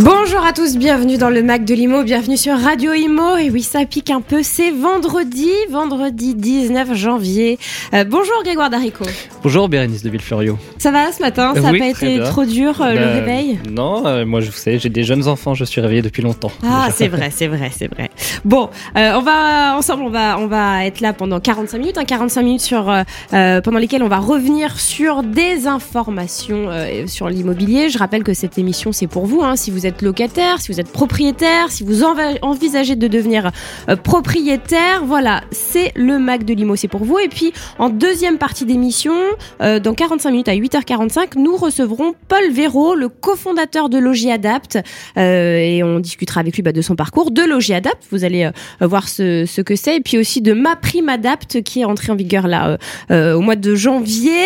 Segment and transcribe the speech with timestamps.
[0.00, 3.38] Bonjour à tous, bienvenue dans le Mac de l'Imo, bienvenue sur Radio Imo.
[3.38, 7.58] Et oui, ça pique un peu, c'est vendredi, vendredi 19 janvier.
[7.94, 9.06] Euh, bonjour Grégoire Darico.
[9.42, 10.58] Bonjour Bérénice de Villefleurio.
[10.76, 12.24] Ça va ce matin Ça n'a Oui, pas été bien.
[12.24, 15.28] trop dur euh, le Bah, réveil Non, euh, moi je vous sais, j'ai des jeunes
[15.28, 16.52] enfants, je suis réveillé depuis longtemps.
[16.62, 18.10] Ah, c'est vrai, c'est vrai, c'est vrai.
[18.44, 18.68] Bon,
[18.98, 22.42] euh, on va ensemble, on va, on va être là pendant 45 minutes, hein, 45
[22.42, 23.02] minutes sur, euh,
[23.32, 27.88] euh, pendant lesquelles on va revenir sur des informations euh, sur l'immobilier.
[27.88, 30.80] Je rappelle que cette émission c'est pour vous, hein, si vous êtes locataire, si vous
[30.80, 33.50] êtes propriétaire, si vous envisagez de devenir
[33.88, 37.18] euh, propriétaire, voilà, c'est le Mac de l'IMO, c'est pour vous.
[37.18, 39.14] Et puis en deuxième partie d'émission,
[39.62, 44.78] euh, dans 45 minutes à 8h45, nous recevrons Paul Véraud, le cofondateur de Logiadapt,
[45.16, 49.08] euh, et on discutera avec lui bah, de son parcours, de Logiadapt, vous allez voir
[49.08, 52.16] ce, ce que c'est, et puis aussi de Ma Prime Adapt qui est entrée en
[52.16, 52.78] vigueur là
[53.10, 54.44] au mois de janvier.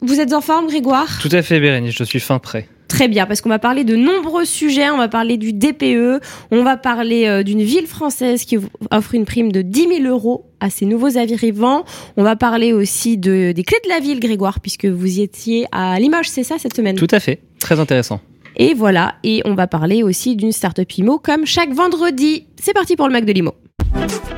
[0.00, 1.18] Vous êtes en forme, Grégoire?
[1.20, 2.68] Tout à fait Bérénice, je suis fin prêt.
[2.88, 4.88] Très bien, parce qu'on va parler de nombreux sujets.
[4.90, 8.58] On va parler du DPE, on va parler euh, d'une ville française qui
[8.90, 11.84] offre une prime de 10 000 euros à ses nouveaux arrivants.
[12.16, 15.66] On va parler aussi de, des clés de la ville, Grégoire, puisque vous y étiez
[15.70, 16.96] à Limoges, c'est ça, cette semaine?
[16.96, 18.20] Tout à fait, très intéressant.
[18.56, 22.46] Et voilà, et on va parler aussi d'une startup IMO comme chaque vendredi.
[22.60, 23.52] C'est parti pour le Mac de l'IMO.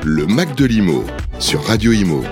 [0.03, 1.03] Le Mac de l'Imo
[1.39, 2.23] sur Radio Imo.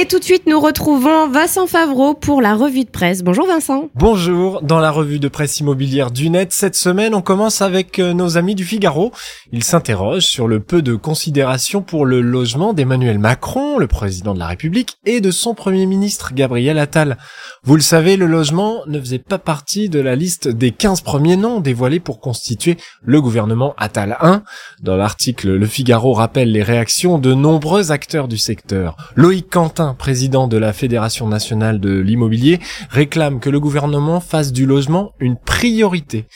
[0.00, 3.22] Et tout de suite, nous retrouvons Vincent Favreau pour la revue de presse.
[3.22, 3.90] Bonjour Vincent.
[3.94, 8.14] Bonjour, dans la revue de presse immobilière du net, cette semaine on commence avec euh,
[8.14, 9.12] nos amis du Figaro.
[9.52, 14.38] Ils s'interrogent sur le peu de considération pour le logement d'Emmanuel Macron, le président de
[14.38, 17.18] la République, et de son premier ministre Gabriel Attal.
[17.62, 21.36] Vous le savez, le logement ne faisait pas partie de la liste des 15 premiers
[21.36, 24.44] noms dévoilés pour constituer le gouvernement Attal 1.
[24.80, 28.96] Dans l'article, le Figaro rappelle les réactions de nombreux acteurs du secteur.
[29.14, 34.66] Loïc Quentin, président de la Fédération nationale de l'immobilier, réclame que le gouvernement fasse du
[34.66, 36.26] logement une priorité.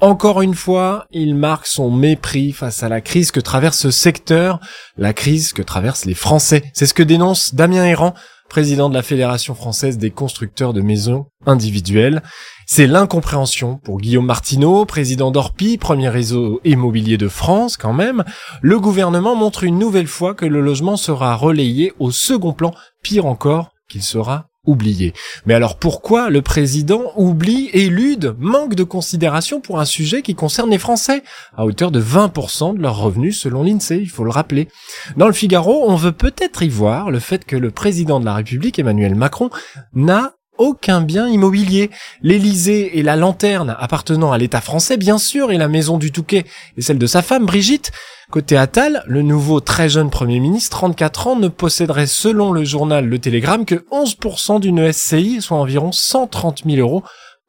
[0.00, 4.60] Encore une fois, il marque son mépris face à la crise que traverse ce secteur,
[4.96, 6.64] la crise que traversent les Français.
[6.74, 8.14] C'est ce que dénonce Damien Errand,
[8.52, 12.22] président de la Fédération française des constructeurs de maisons individuelles.
[12.66, 18.24] C'est l'incompréhension pour Guillaume Martineau, président d'Orpi, premier réseau immobilier de France quand même.
[18.60, 23.24] Le gouvernement montre une nouvelle fois que le logement sera relayé au second plan, pire
[23.24, 25.12] encore qu'il sera oublié.
[25.44, 30.70] Mais alors pourquoi le président oublie, élude, manque de considération pour un sujet qui concerne
[30.70, 31.22] les Français,
[31.56, 34.68] à hauteur de 20% de leurs revenus selon l'INSEE, il faut le rappeler.
[35.16, 38.34] Dans le Figaro, on veut peut-être y voir le fait que le président de la
[38.34, 39.50] République, Emmanuel Macron,
[39.94, 41.90] n'a aucun bien immobilier.
[42.22, 46.44] L'Élysée et la lanterne appartenant à l'État français, bien sûr, et la maison du Touquet
[46.76, 47.90] et celle de sa femme, Brigitte.
[48.32, 53.04] Côté Attal, le nouveau très jeune Premier ministre, 34 ans, ne posséderait selon le journal
[53.04, 57.02] Le Télégramme que 11% d'une SCI, soit environ 130 000 euros.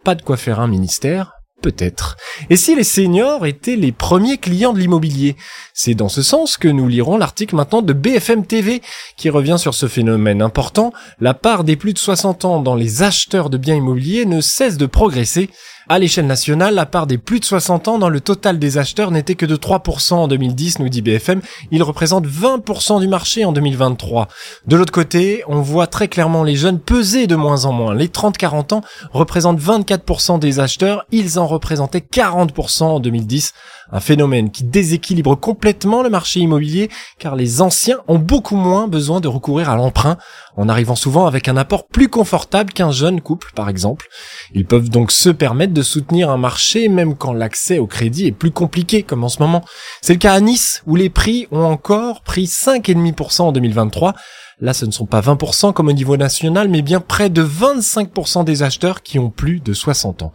[0.04, 2.18] Pas de quoi faire un ministère Peut-être.
[2.50, 5.38] Et si les seniors étaient les premiers clients de l'immobilier?
[5.74, 8.82] C'est dans ce sens que nous lirons l'article maintenant de BFM TV
[9.16, 10.92] qui revient sur ce phénomène important.
[11.22, 14.76] La part des plus de 60 ans dans les acheteurs de biens immobiliers ne cesse
[14.76, 15.50] de progresser.
[15.90, 19.12] À l'échelle nationale, la part des plus de 60 ans dans le total des acheteurs
[19.12, 21.42] n'était que de 3% en 2010, nous dit BFM.
[21.72, 24.30] Il représente 20% du marché en 2023.
[24.66, 27.94] De l'autre côté, on voit très clairement les jeunes peser de moins en moins.
[27.94, 33.54] Les 30-40 ans représentent 24% des acheteurs, ils en représentaient 40% en 2010.
[33.96, 36.90] Un phénomène qui déséquilibre complètement le marché immobilier
[37.20, 40.18] car les anciens ont beaucoup moins besoin de recourir à l'emprunt
[40.58, 44.08] en arrivant souvent avec un apport plus confortable qu'un jeune couple par exemple.
[44.56, 48.32] Ils peuvent donc se permettre de soutenir un marché même quand l'accès au crédit est
[48.32, 49.64] plus compliqué comme en ce moment.
[50.02, 54.16] C'est le cas à Nice où les prix ont encore pris 5,5% en 2023.
[54.63, 58.46] Là, ce ne sont pas 20% comme au niveau national, mais bien près de 25%
[58.46, 60.31] des acheteurs qui ont plus de 60 ans.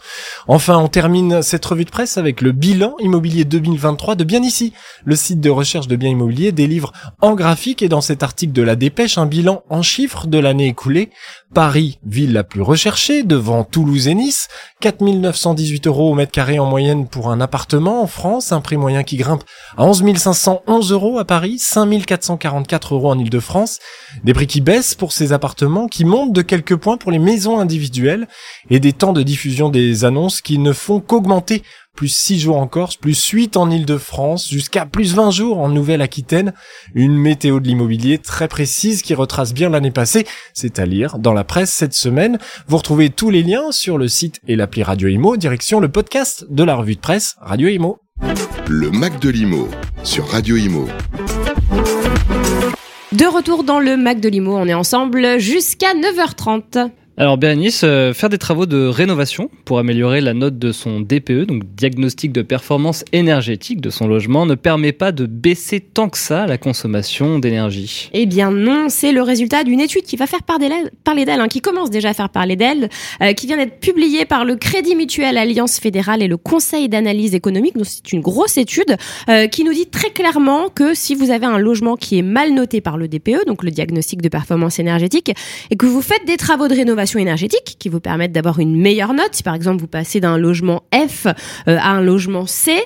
[0.48, 4.74] Enfin, on termine cette revue de presse avec le bilan immobilier 2023 de Bien Ici.
[5.06, 6.92] Le site de recherche de biens immobiliers délivre
[7.22, 10.66] en graphique et dans cet article de la dépêche un bilan en chiffres de l'année
[10.66, 11.08] écoulée.
[11.54, 14.48] Paris, ville la plus recherchée, devant Toulouse et Nice.
[14.82, 19.04] 4918 euros au mètre carré en moyenne pour un appartement en France, un prix moyen
[19.04, 19.42] qui grimpe
[19.78, 23.78] à 11 511 euros à Paris, 5444 euros en Ile-de-France.
[24.24, 27.58] Des prix qui baissent pour ces appartements, qui montent de quelques points pour les maisons
[27.58, 28.28] individuelles,
[28.70, 31.62] et des temps de diffusion des annonces qui ne font qu'augmenter.
[31.94, 36.52] Plus 6 jours en Corse, plus 8 en Ile-de-France, jusqu'à plus 20 jours en Nouvelle-Aquitaine.
[36.94, 40.24] Une météo de l'immobilier très précise qui retrace bien l'année passée,
[40.54, 42.38] c'est à lire dans la presse cette semaine.
[42.68, 46.46] Vous retrouvez tous les liens sur le site et l'appli Radio Imo, direction le podcast
[46.48, 47.98] de la revue de presse Radio Imo.
[48.68, 49.68] Le Mac de l'Imo,
[50.04, 50.86] sur Radio Imo.
[53.12, 56.90] De retour dans le Mac de Limo, on est ensemble jusqu'à 9h30.
[57.20, 61.46] Alors Bérénice, euh, faire des travaux de rénovation pour améliorer la note de son DPE,
[61.46, 66.16] donc diagnostic de performance énergétique de son logement, ne permet pas de baisser tant que
[66.16, 68.08] ça la consommation d'énergie.
[68.12, 71.60] Eh bien non, c'est le résultat d'une étude qui va faire parler d'elle, hein, qui
[71.60, 72.88] commence déjà à faire parler d'elle,
[73.20, 77.34] euh, qui vient d'être publiée par le Crédit Mutuel Alliance Fédérale et le Conseil d'analyse
[77.34, 77.74] économique.
[77.74, 78.96] Donc c'est une grosse étude
[79.28, 82.54] euh, qui nous dit très clairement que si vous avez un logement qui est mal
[82.54, 85.32] noté par le DPE, donc le diagnostic de performance énergétique,
[85.72, 89.14] et que vous faites des travaux de rénovation énergétique qui vous permettent d'avoir une meilleure
[89.14, 89.30] note.
[89.32, 92.76] Si par exemple vous passez d'un logement F euh, à un logement C,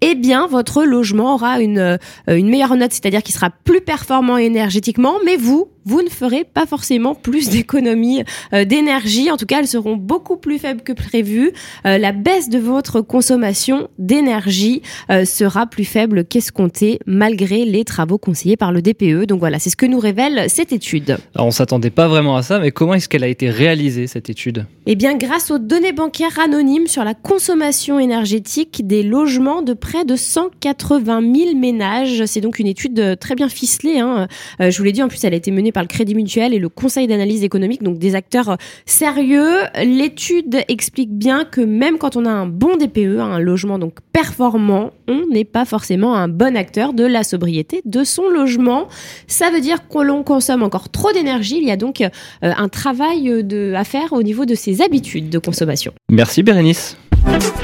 [0.00, 1.96] eh bien votre logement aura une, euh,
[2.28, 6.66] une meilleure note, c'est-à-dire qu'il sera plus performant énergétiquement, mais vous, vous ne ferez pas
[6.66, 9.30] forcément plus d'économies euh, d'énergie.
[9.30, 11.52] En tout cas, elles seront beaucoup plus faibles que prévu.
[11.86, 18.18] Euh, la baisse de votre consommation d'énergie euh, sera plus faible qu'escompté malgré les travaux
[18.18, 19.26] conseillés par le DPE.
[19.26, 21.18] Donc voilà, c'est ce que nous révèle cette étude.
[21.34, 24.30] Alors on s'attendait pas vraiment à ça, mais comment est-ce qu'elle a été réalisée cette
[24.30, 24.66] étude?
[24.86, 30.04] Eh bien, grâce aux données bancaires anonymes sur la consommation énergétique des logements de près
[30.04, 32.24] de 180 000 ménages.
[32.26, 33.98] C'est donc une étude très bien ficelée.
[33.98, 34.28] Hein.
[34.60, 36.58] je vous l'ai dit, en plus, elle a été menée par le Crédit Mutuel et
[36.58, 39.62] le Conseil d'analyse économique, donc des acteurs sérieux.
[39.82, 44.90] L'étude explique bien que même quand on a un bon DPE, un logement donc performant,
[45.08, 48.88] on n'est pas forcément un bon acteur de la sobriété de son logement.
[49.26, 51.58] Ça veut dire que l'on consomme encore trop d'énergie.
[51.60, 52.08] Il y a donc euh,
[52.42, 55.92] un travail de, à faire au niveau de ses habitudes de consommation.
[56.10, 56.96] Merci Bérénice.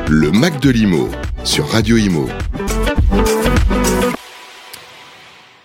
[0.08, 1.08] Le Mac de l'Imo
[1.44, 2.26] sur Radio Imo.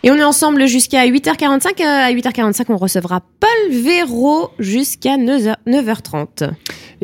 [0.06, 1.82] Et on est ensemble jusqu'à 8h45.
[1.82, 6.52] Euh, à 8h45, on recevra Paul Véro jusqu'à 9h30.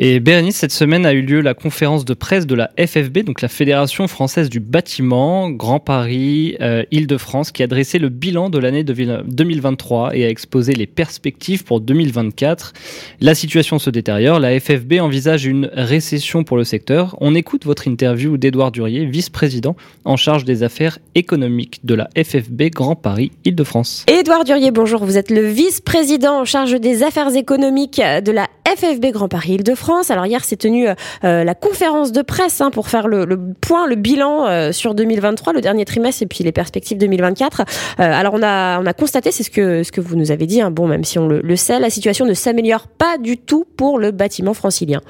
[0.02, 3.42] Et Bérénice, cette semaine a eu lieu la conférence de presse de la FFB, donc
[3.42, 8.58] la Fédération française du bâtiment, Grand Paris, euh, Île-de-France, qui a dressé le bilan de
[8.58, 12.72] l'année 2023 et a exposé les perspectives pour 2024.
[13.20, 17.16] La situation se détériore, la FFB envisage une récession pour le secteur.
[17.20, 19.76] On écoute votre interview d'Edouard Durier, vice-président
[20.06, 24.04] en charge des affaires économiques de la FFB Grand Paris, Île-de-France.
[24.06, 29.06] Édouard Durier, bonjour, vous êtes le vice-président en charge des affaires économiques de la FFB
[29.12, 30.10] Grand Paris Île-de-France.
[30.10, 33.26] Alors hier, s'est tenue euh, la conférence de presse hein, pour faire le,
[33.60, 37.60] point, le bilan euh, sur 2023, le dernier trimestre et puis les perspectives 2024.
[37.60, 37.64] Euh,
[37.98, 40.60] alors on a on a constaté, c'est ce que ce que vous nous avez dit.
[40.60, 43.64] Hein, bon, même si on le, le sait, la situation ne s'améliore pas du tout
[43.76, 45.00] pour le bâtiment francilien.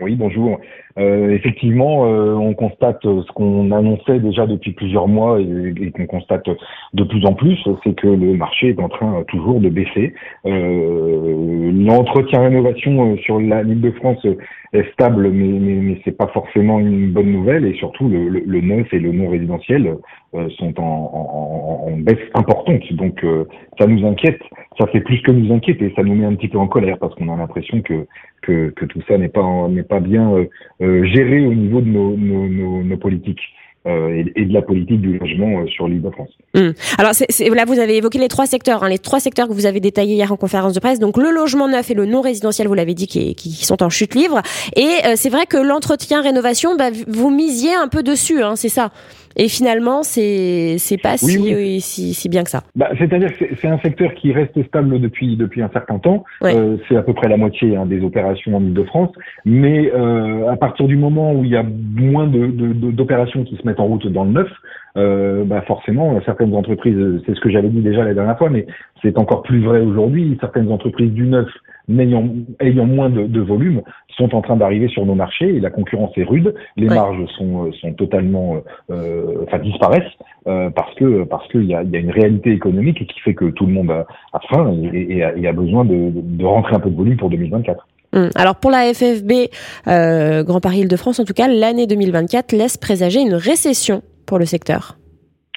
[0.00, 0.60] Oui, bonjour.
[0.96, 6.48] Euh, effectivement, euh, on constate ce qu'on annonçait déjà depuis plusieurs mois et, qu'on constate
[6.94, 10.14] de plus en plus, c'est que le marché est en train toujours de baisser.
[10.46, 14.24] Euh, L'entretien rénovation sur la ligne de France
[14.72, 17.64] est stable, mais, mais, mais c'est pas forcément une bonne nouvelle.
[17.64, 19.96] Et surtout, le, le, neuf et le non résidentiel
[20.34, 21.47] euh, sont en, en,
[21.88, 22.82] en, baisse importante.
[22.92, 23.24] Donc,
[23.78, 24.40] ça nous inquiète.
[24.78, 25.92] Ça fait plus que nous inquiéter.
[25.96, 28.06] Ça nous met un petit peu en colère parce qu'on a l'impression que,
[28.42, 30.32] que, tout ça n'est pas pas bien
[30.80, 33.40] euh, gérer au niveau de nos, nos, politiques.
[33.86, 36.28] Euh, et, de la politique du logement euh, sur l'île de France.
[36.54, 36.74] Hum.
[36.98, 37.12] Alors
[37.54, 40.16] là, vous avez évoqué les trois secteurs, hein, les trois secteurs que vous avez détaillés
[40.16, 40.98] hier en conférence de presse.
[40.98, 43.88] Donc le logement neuf et le non résidentiel, vous l'avez dit, qui, qui, sont en
[43.88, 44.42] chute libre.
[44.76, 48.90] Et c'est vrai que l'entretien rénovation, bah, vous misiez un peu dessus, hein, c'est ça?
[49.40, 52.64] Et finalement, c'est c'est pas si, si, si bien que ça.
[52.74, 56.24] Bah, c'est-à-dire que c'est un secteur qui reste stable depuis depuis un certain temps.
[56.42, 59.10] Euh, c'est à peu près la moitié hein, des opérations en Ile-de-France.
[59.44, 63.56] Mais euh, à partir du moment où il y a moins d'opérations de, de, qui
[63.56, 64.48] se mettent en route dans le neuf,
[64.96, 68.66] euh, bah forcément, certaines entreprises, c'est ce que j'avais dit déjà la dernière fois, mais
[69.02, 71.48] c'est encore plus vrai aujourd'hui, certaines entreprises du neuf
[71.88, 72.28] n'ayant
[72.60, 73.82] ayant moins de, de, volume
[74.16, 77.70] sont en train d'arriver sur nos marchés et la concurrence est rude, les marges sont
[77.72, 80.02] sont totalement euh, enfin disparaissent
[80.46, 83.46] euh, parce que parce qu'il y a, y a une réalité économique qui fait que
[83.46, 86.90] tout le monde a, a faim et, et, a, besoin de, de rentrer un peu
[86.90, 87.86] de volume pour 2024.
[88.14, 88.30] Hum.
[88.34, 89.32] Alors pour la FFB
[89.86, 94.46] euh, Grand Paris Île-de-France, en tout cas, l'année 2024 laisse présager une récession pour le
[94.46, 94.96] secteur.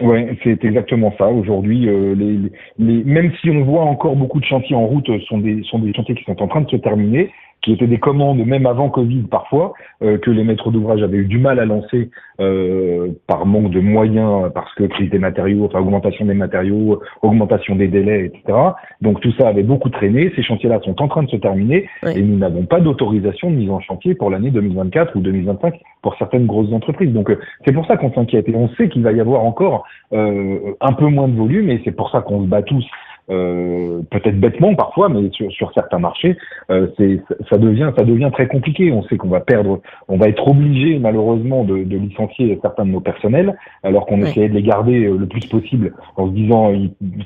[0.02, 1.28] Oui, c'est exactement ça.
[1.28, 2.40] Aujourd'hui, euh, les,
[2.80, 5.94] les, même si on voit encore beaucoup de chantiers en route, sont des, sont des
[5.94, 7.32] chantiers qui sont en train de se terminer
[7.62, 11.26] qui étaient des commandes même avant Covid parfois, euh, que les maîtres d'ouvrage avaient eu
[11.26, 15.80] du mal à lancer euh, par manque de moyens, parce que crise des matériaux, enfin
[15.80, 18.58] augmentation des matériaux, augmentation des délais, etc.
[19.02, 20.32] Donc tout ça avait beaucoup traîné.
[20.36, 23.70] Ces chantiers-là sont en train de se terminer et nous n'avons pas d'autorisation de mise
[23.70, 27.14] en chantier pour l'année 2024 ou 2025 pour certaines grosses entreprises.
[27.14, 29.86] Donc euh, c'est pour ça qu'on s'inquiète et on sait qu'il va y avoir encore
[30.14, 32.86] euh, un peu moins de volume et c'est pour ça qu'on se bat tous
[33.30, 36.38] euh, peut-être bêtement parfois, mais sur, sur certains marchés,
[36.70, 38.92] euh, c'est ça devient ça devient très compliqué.
[38.92, 42.92] On sait qu'on va perdre, on va être obligé malheureusement de, de licencier certains de
[42.92, 46.74] nos personnels, alors qu'on essayait de les garder euh, le plus possible en se disant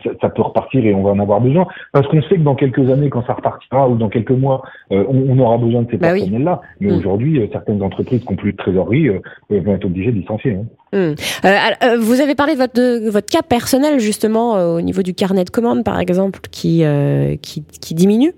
[0.04, 2.56] ça, ça, peut repartir et on va en avoir besoin, parce qu'on sait que dans
[2.56, 5.98] quelques années, quand ça repartira ou dans quelques mois, on, on, aura besoin de ces
[5.98, 6.62] bah personnels-là.
[6.82, 6.98] Mais mm.
[6.98, 9.10] aujourd'hui, certaines entreprises qui ont plus de trésorerie
[9.50, 10.58] vont être obligées de licencier.
[10.58, 10.66] Hein.
[10.94, 11.98] Mm.
[12.00, 15.50] vous avez parlé de votre, de votre cas personnel justement au niveau du carnet de
[15.50, 18.34] commandes, par exemple, qui, euh, qui, qui, diminue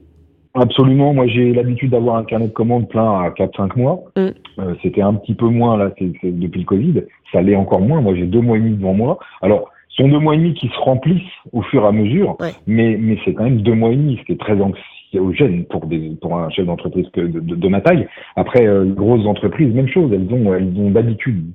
[0.53, 1.13] Absolument.
[1.13, 4.03] Moi, j'ai l'habitude d'avoir un carnet de commandes plein à 4-5 mois.
[4.15, 4.21] Mm.
[4.59, 7.03] Euh, c'était un petit peu moins là c'est, depuis le Covid.
[7.31, 8.01] Ça l'est encore moins.
[8.01, 9.19] Moi, j'ai deux mois et demi devant moi.
[9.41, 11.21] Alors, ce sont deux mois et demi qui se remplissent
[11.53, 12.37] au fur et à mesure,
[12.67, 15.87] mais, mais c'est quand même deux mois et demi, ce qui est très anxiogène pour
[15.87, 18.07] des pour un chef d'entreprise de, de, de, ma taille.
[18.35, 20.11] Après, euh, grosses entreprises, même chose.
[20.13, 21.45] Elles ont elles ont d'habitude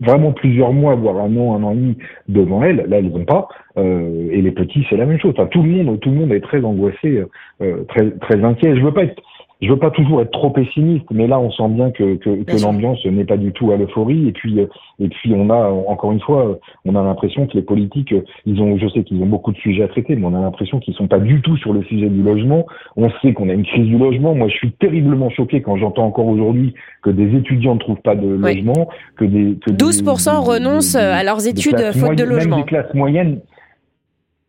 [0.00, 1.96] vraiment plusieurs mois, voire un an, un an et demi
[2.28, 2.84] devant elles.
[2.88, 3.48] Là, elles n'ont pas.
[3.76, 5.34] Euh, et les petits, c'est la même chose.
[5.36, 7.24] Enfin, tout le monde, tout le monde est très angoissé,
[7.62, 8.76] euh, très, très inquiet.
[8.76, 9.22] Je veux pas être
[9.60, 12.62] je veux pas toujours être trop pessimiste, mais là on sent bien que, que, que
[12.62, 14.28] l'ambiance n'est pas du tout à l'euphorie.
[14.28, 14.66] Et puis euh,
[15.00, 18.14] et puis on a encore une fois, on a l'impression que les politiques,
[18.46, 20.80] ils ont, je sais qu'ils ont beaucoup de sujets à traiter, mais on a l'impression
[20.80, 22.66] qu'ils sont pas du tout sur le sujet du logement.
[22.96, 24.34] On sait qu'on a une crise du logement.
[24.34, 28.16] Moi, je suis terriblement choqué quand j'entends encore aujourd'hui que des étudiants ne trouvent pas
[28.16, 32.56] de logement, que des que 12% renoncent à leurs études faute de logement.
[32.56, 33.40] Même des classes moyennes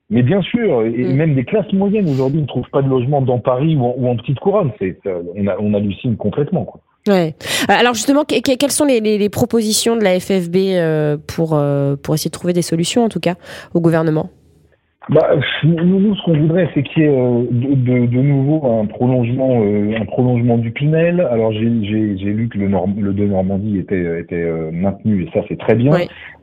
[0.09, 1.13] mais bien sûr, et mm.
[1.13, 4.07] même des classes moyennes aujourd'hui ne trouvent pas de logement dans Paris ou en, ou
[4.07, 4.71] en petite couronne.
[4.79, 6.65] C'est, on, a, on hallucine complètement.
[6.65, 6.81] Quoi.
[7.07, 7.35] Ouais.
[7.69, 11.95] Euh, alors justement, quelles sont les, les, les, propositions de la FFB euh, pour, euh,
[11.95, 13.35] pour essayer de trouver des solutions, en tout cas,
[13.73, 14.29] au gouvernement?
[15.07, 15.31] Bah,
[15.63, 19.61] nous, ce qu'on voudrait, c'est qu'il y ait euh, de, de, de, nouveau un prolongement,
[19.63, 21.21] euh, un prolongement du Pinel.
[21.31, 25.57] Alors j'ai lu que le, le de Normandie était, était euh, maintenu et ça c'est
[25.57, 25.91] très bien.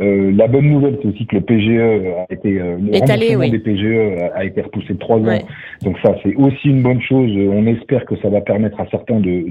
[0.00, 3.50] la bonne nouvelle, c'est aussi que le PGE a été le Étalé, oui.
[3.50, 5.38] des PGE a, été repoussé de trois ans.
[5.82, 7.30] Donc ça c'est aussi une bonne chose.
[7.36, 9.44] On espère que ça va permettre à certains de,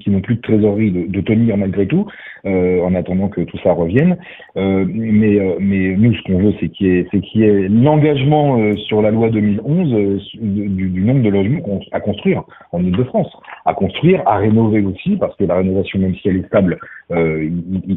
[0.00, 2.06] qui n'ont plus de trésorerie de, tenir malgré tout,
[2.44, 4.16] en attendant que tout ça revienne.
[4.56, 8.58] mais mais nous, ce qu'on veut, c'est qu'il y ait, c'est qu'il y ait l'engagement
[8.58, 13.30] euh, sur la loi 2011 euh, du, nombre de logements à construire en Ile-de-France.
[13.64, 16.78] À construire, à rénover aussi, parce que la rénovation, même si elle est stable,
[17.10, 17.48] euh,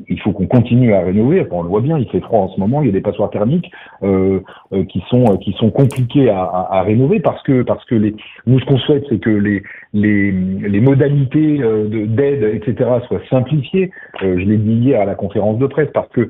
[0.07, 1.45] il, faut qu'on continue à rénover.
[1.51, 3.29] on le voit bien, il fait froid en ce moment, il y a des passoires
[3.29, 3.71] thermiques
[4.89, 8.65] qui sont qui sont compliquées à, à, rénover parce que parce que les nous ce
[8.65, 9.63] qu'on souhaite, c'est que les
[9.93, 13.91] les, les modalités d'aide, etc., soient simplifiées.
[14.39, 16.29] Je l'ai dit hier à la conférence de presse parce que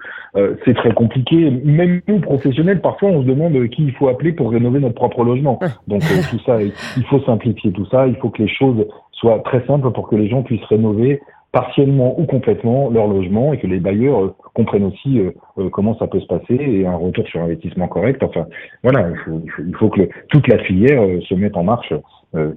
[0.65, 1.49] c'est très compliqué.
[1.49, 5.23] Même nous professionnels, parfois, on se demande qui il faut appeler pour rénover notre propre
[5.23, 5.59] logement.
[5.87, 8.07] Donc euh, tout ça, il faut simplifier tout ça.
[8.07, 11.21] Il faut que les choses soient très simples pour que les gens puissent rénover
[11.53, 16.07] partiellement ou complètement leur logement et que les bailleurs euh, comprennent aussi euh, comment ça
[16.07, 18.21] peut se passer et un retour sur investissement correct.
[18.21, 18.45] Enfin,
[18.83, 21.93] voilà, il faut, il faut, que toute la filière se mette en marche,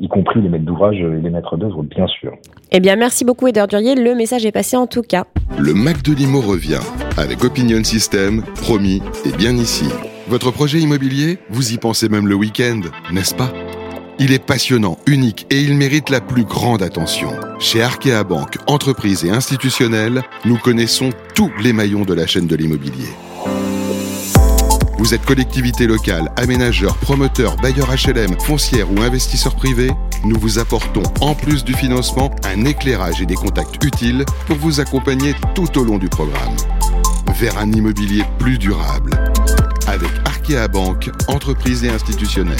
[0.00, 2.32] y compris les maîtres d'ouvrage et les maîtres d'œuvre, bien sûr.
[2.72, 3.94] Eh bien, merci beaucoup, Edouard Durier.
[3.94, 5.24] Le message est passé en tout cas.
[5.58, 6.80] Le Mac de Limo revient
[7.16, 9.86] avec Opinion System, promis et bien ici.
[10.28, 12.80] Votre projet immobilier Vous y pensez même le week-end,
[13.12, 13.52] n'est-ce pas?
[14.18, 17.30] Il est passionnant, unique et il mérite la plus grande attention.
[17.58, 22.54] Chez Arkea Banque, entreprise et institutionnelle, nous connaissons tous les maillons de la chaîne de
[22.54, 23.08] l'immobilier.
[25.00, 29.90] Vous êtes collectivité locale, aménageur, promoteur, bailleur HLM, foncière ou investisseur privé
[30.26, 34.78] Nous vous apportons, en plus du financement, un éclairage et des contacts utiles pour vous
[34.78, 36.54] accompagner tout au long du programme.
[37.34, 39.12] Vers un immobilier plus durable
[39.86, 42.58] avec Arkea Banque, entreprise et institutionnelle.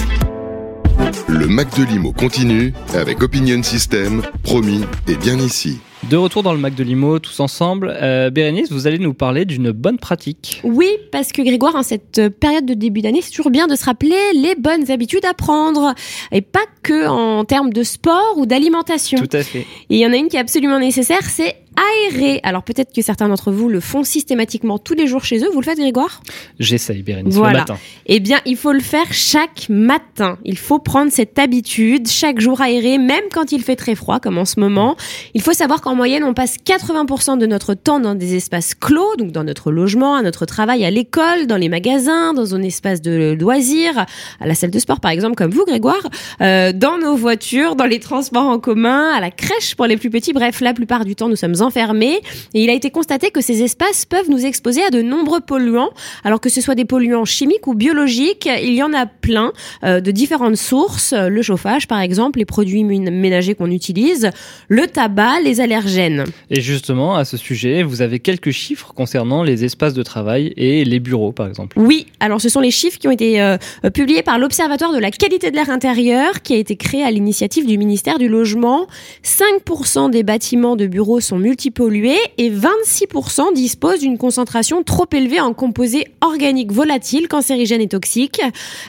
[1.29, 5.79] Le Mac de Limo continue avec Opinion System, promis et bien ici.
[6.11, 7.97] De retour dans le Mac de Limo, tous ensemble.
[8.03, 10.61] Euh, Bérénice, vous allez nous parler d'une bonne pratique.
[10.65, 13.85] Oui, parce que Grégoire, en cette période de début d'année, c'est toujours bien de se
[13.85, 15.95] rappeler les bonnes habitudes à prendre.
[16.33, 19.19] Et pas que en termes de sport ou d'alimentation.
[19.19, 19.61] Tout à fait.
[19.61, 22.41] Et il y en a une qui est absolument nécessaire, c'est aérer.
[22.43, 25.49] Alors peut-être que certains d'entre vous le font systématiquement tous les jours chez eux.
[25.53, 26.23] Vous le faites, Grégoire?
[26.59, 27.53] J'essaye, Bérénice, voilà.
[27.53, 27.79] le matin.
[28.07, 30.39] Eh bien, il faut le faire chaque matin.
[30.45, 34.39] Il faut prendre cette habitude, chaque jour aérer, même quand il fait très froid, comme
[34.39, 34.97] en ce moment.
[35.35, 39.17] Il faut savoir qu'en moyenne, on passe 80% de notre temps dans des espaces clos,
[39.17, 43.01] donc dans notre logement, à notre travail, à l'école, dans les magasins, dans un espace
[43.01, 44.07] de loisirs,
[44.41, 46.03] à la salle de sport par exemple, comme vous, Grégoire,
[46.41, 50.11] euh, dans nos voitures, dans les transports en commun, à la crèche pour les plus
[50.11, 50.33] petits.
[50.33, 52.21] Bref, la plupart du temps, nous sommes en enfermés.
[52.55, 55.91] Et il a été constaté que ces espaces peuvent nous exposer à de nombreux polluants,
[56.25, 59.53] alors que ce soit des polluants chimiques ou biologiques, il y en a plein
[59.85, 61.13] euh, de différentes sources.
[61.13, 64.31] Le chauffage, par exemple, les produits ménagers qu'on utilise,
[64.69, 66.25] le tabac, les allergènes.
[66.51, 70.85] Et justement, à ce sujet, vous avez quelques chiffres concernant les espaces de travail et
[70.85, 71.79] les bureaux, par exemple.
[71.79, 73.57] Oui, alors ce sont les chiffres qui ont été euh,
[73.95, 77.67] publiés par l'Observatoire de la qualité de l'air intérieur, qui a été créé à l'initiative
[77.67, 78.87] du ministère du Logement.
[79.25, 85.53] 5% des bâtiments de bureaux sont multipollués et 26% disposent d'une concentration trop élevée en
[85.53, 88.41] composés organiques volatiles, cancérigènes et toxiques.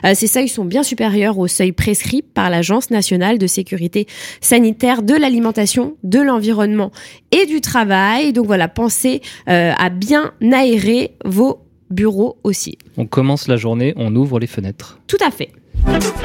[0.06, 4.06] Euh, ces seuils sont bien supérieurs aux seuils prescrits par l'Agence nationale de sécurité
[4.40, 6.92] sanitaire de l'alimentation, de l'environnement
[7.30, 8.32] et du travail.
[8.32, 11.58] Donc voilà, pensez euh, à bien aérer vos
[11.90, 12.78] bureaux aussi.
[12.96, 14.98] On commence la journée, on ouvre les fenêtres.
[15.08, 15.50] Tout à fait.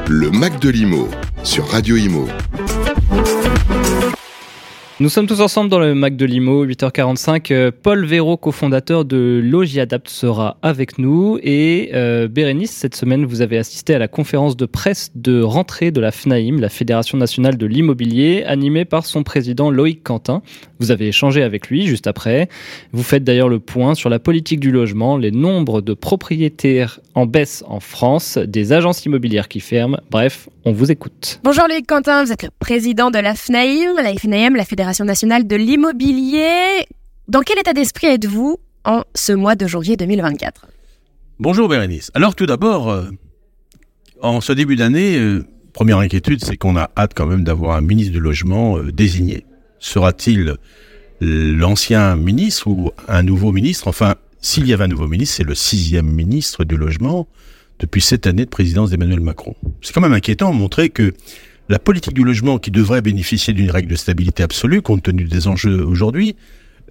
[0.08, 1.10] Le Mac de l'Imo
[1.44, 2.26] sur Radio Imo.
[5.00, 7.52] Nous sommes tous ensemble dans le Mac de Limo, 8h45.
[7.52, 11.38] Euh, Paul Véro, cofondateur de Logiadapt, sera avec nous.
[11.44, 15.92] Et euh, Bérénice, cette semaine, vous avez assisté à la conférence de presse de rentrée
[15.92, 20.42] de la FNAIM, la Fédération nationale de l'immobilier, animée par son président Loïc Quentin.
[20.80, 22.50] Vous avez échangé avec lui juste après.
[22.92, 27.28] Vous faites d'ailleurs le point sur la politique du logement, les nombres de propriétaires en
[27.28, 30.00] baisse en France, des agences immobilières qui ferment.
[30.10, 31.40] Bref, on vous écoute.
[31.44, 35.48] Bonjour Loïc Quentin, vous êtes le président de la FNAIM, la FNAIM, la Fédération nationale
[35.48, 36.86] de l'immobilier.
[37.28, 40.68] Dans quel état d'esprit êtes-vous en ce mois de janvier 2024
[41.40, 42.10] Bonjour Bérénice.
[42.14, 43.10] Alors tout d'abord, euh,
[44.22, 47.82] en ce début d'année, euh, première inquiétude, c'est qu'on a hâte quand même d'avoir un
[47.82, 49.46] ministre du logement euh, désigné.
[49.80, 50.56] Sera-t-il
[51.20, 53.88] l'ancien ministre ou un nouveau ministre?
[53.88, 57.28] Enfin, s'il y avait un nouveau ministre, c'est le sixième ministre du logement
[57.80, 59.56] depuis cette année de présidence d'Emmanuel Macron.
[59.82, 61.14] C'est quand même inquiétant de montrer que
[61.70, 65.48] la politique du logement qui devrait bénéficier d'une règle de stabilité absolue compte tenu des
[65.48, 66.36] enjeux aujourd'hui,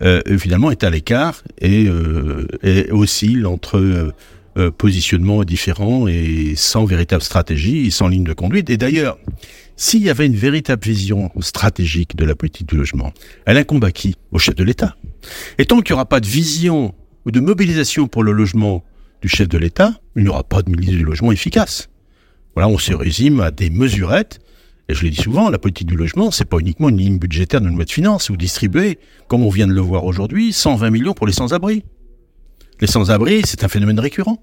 [0.02, 2.46] euh, finalement est à l'écart et, euh,
[2.90, 4.12] oscille entre euh,
[4.58, 8.70] euh, positionnements différents et sans véritable stratégie et sans ligne de conduite.
[8.70, 9.18] Et d'ailleurs,
[9.76, 13.12] s'il y avait une véritable vision stratégique de la politique du logement,
[13.44, 14.16] elle incombe à qui?
[14.32, 14.96] Au chef de l'État.
[15.58, 18.84] Et tant qu'il n'y aura pas de vision ou de mobilisation pour le logement
[19.20, 21.88] du chef de l'État, il n'y aura pas de ministre du logement efficace.
[22.54, 24.40] Voilà, on se résume à des mesurettes
[24.88, 27.60] et je l'ai dit souvent, la politique du logement, c'est pas uniquement une ligne budgétaire
[27.60, 31.12] d'une loi de finances ou distribuer, comme on vient de le voir aujourd'hui, 120 millions
[31.12, 31.84] pour les sans-abri.
[32.80, 34.40] Les sans-abri, c'est un phénomène récurrent.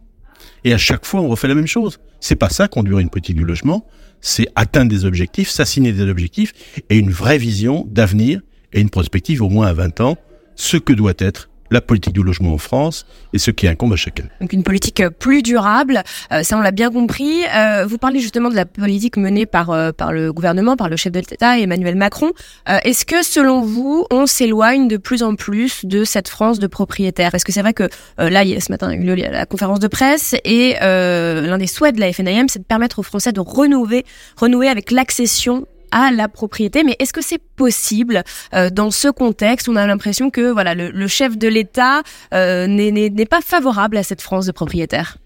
[0.66, 2.00] Et à chaque fois, on refait la même chose.
[2.20, 3.86] C'est pas ça conduire une politique du logement.
[4.20, 6.54] C'est atteindre des objectifs, s'assigner des objectifs
[6.90, 8.42] et une vraie vision d'avenir
[8.74, 10.18] et une prospective au moins à 20 ans,
[10.56, 13.96] ce que doit être la politique du logement en France et ce qui incombe à
[13.96, 14.24] chacun.
[14.40, 17.44] Donc une politique euh, plus durable, euh, ça on l'a bien compris.
[17.54, 21.12] Euh, vous parlez justement de la politique menée par par le gouvernement, par le chef
[21.12, 22.32] de l'État Emmanuel Macron.
[22.68, 27.32] Est-ce que selon vous, on s'éloigne de plus en plus de cette France de propriétaires?
[27.32, 29.88] Parce que c'est vrai que là, ce matin, il y a eu la conférence de
[29.88, 34.06] presse et l'un des souhaits de la FNIM, c'est de permettre aux Français de renouer,
[34.38, 36.84] renouer avec l'accession à la propriété.
[36.84, 41.08] Mais est-ce que c'est possible euh, dans ce contexte On a l'impression que voilà, le,
[41.08, 42.02] chef de l'État
[42.34, 45.18] euh, n'est pas favorable à cette France de propriétaires.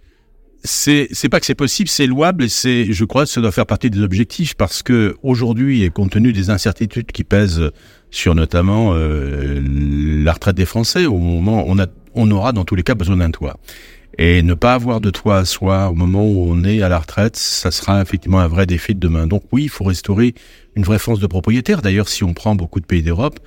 [0.63, 3.65] C'est pas que c'est possible, c'est louable et c'est je crois que ça doit faire
[3.65, 7.71] partie des objectifs parce que aujourd'hui et compte tenu des incertitudes qui pèsent
[8.11, 12.75] sur notamment euh, la retraite des Français au moment on a on aura dans tous
[12.75, 13.57] les cas besoin d'un toit.
[14.19, 16.99] Et ne pas avoir de toit à soi au moment où on est à la
[16.99, 19.27] retraite, ça sera effectivement un vrai défi de demain.
[19.27, 20.33] Donc oui, il faut restaurer
[20.75, 21.83] une vraie force de propriétaire.
[21.83, 23.39] D'ailleurs, si on prend beaucoup de pays d'Europe,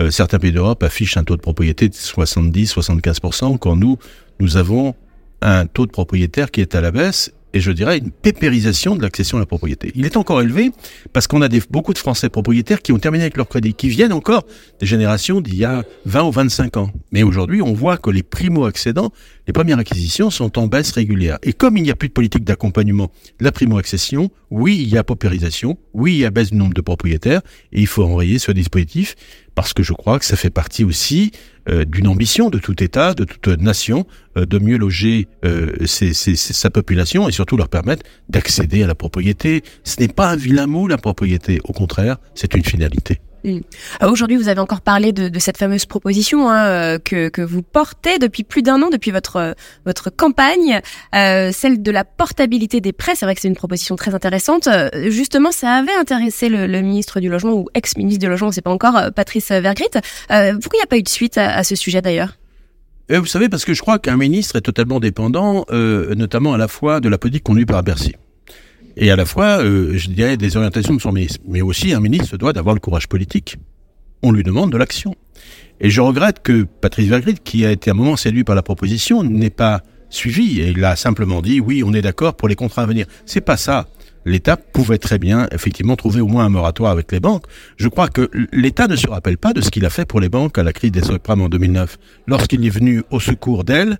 [0.00, 3.98] euh, certains pays d'Europe affichent un taux de propriété de 70-75%, quand nous,
[4.40, 4.94] nous avons
[5.42, 9.02] un taux de propriétaire qui est à la baisse et je dirais une pépérisation de
[9.02, 9.92] l'accession à la propriété.
[9.94, 10.72] Il est encore élevé
[11.12, 13.88] parce qu'on a des, beaucoup de Français propriétaires qui ont terminé avec leur crédit, qui
[13.88, 14.44] viennent encore
[14.80, 16.90] des générations d'il y a 20 ou 25 ans.
[17.12, 19.10] Mais aujourd'hui, on voit que les primo-accédants,
[19.46, 21.38] les premières acquisitions sont en baisse régulière.
[21.42, 24.98] Et comme il n'y a plus de politique d'accompagnement de la primo-accession, oui, il y
[24.98, 27.40] a paupérisation, oui, il y a baisse du nombre de propriétaires,
[27.72, 29.14] et il faut enrayer ce dispositif
[29.56, 31.32] parce que je crois que ça fait partie aussi
[31.68, 36.70] euh, d'une ambition de tout État, de toute nation, euh, de mieux loger euh, sa
[36.70, 39.64] population et surtout leur permettre d'accéder à la propriété.
[39.82, 41.60] Ce n'est pas un vilain mot, la propriété.
[41.64, 43.18] Au contraire, c'est une finalité.
[43.46, 43.60] Mm.
[44.02, 47.62] Euh, aujourd'hui, vous avez encore parlé de, cette fameuse proposition hein, euh, que, que, vous
[47.62, 49.54] portez depuis plus d'un an, depuis votre
[49.84, 50.80] votre campagne,
[51.14, 53.14] euh, celle de la portabilité des prêts.
[53.14, 54.68] C'est vrai que c'est une proposition très intéressante.
[55.08, 59.12] Justement, ça avait intéressé le, ministre du logement ou ex-ministre du logement, c'est pas encore,
[59.14, 59.84] Patrice Vergrit.
[59.92, 62.36] pourquoi il n'y a pas eu de suite à, ce sujet d'ailleurs?
[63.08, 67.00] Vous savez, parce que je crois qu'un ministre est totalement dépendant, notamment à la fois
[67.00, 68.14] de la politique conduite par Bercy
[68.96, 71.40] et à la fois, euh, je dirais, des orientations de son ministre.
[71.46, 73.56] Mais aussi, un ministre doit d'avoir le courage politique.
[74.22, 75.14] On lui demande de l'action.
[75.80, 78.62] Et je regrette que Patrice Vergrit, qui a été à un moment séduit par la
[78.62, 82.54] proposition, n'ait pas suivi et il a simplement dit oui, on est d'accord pour les
[82.54, 83.06] contrats à venir.
[83.26, 83.88] C'est pas ça.
[84.24, 87.44] L'État pouvait très bien effectivement trouver au moins un moratoire avec les banques.
[87.76, 90.28] Je crois que l'État ne se rappelle pas de ce qu'il a fait pour les
[90.28, 93.98] banques à la crise des subprimes en 2009, lorsqu'il est venu au secours d'elles,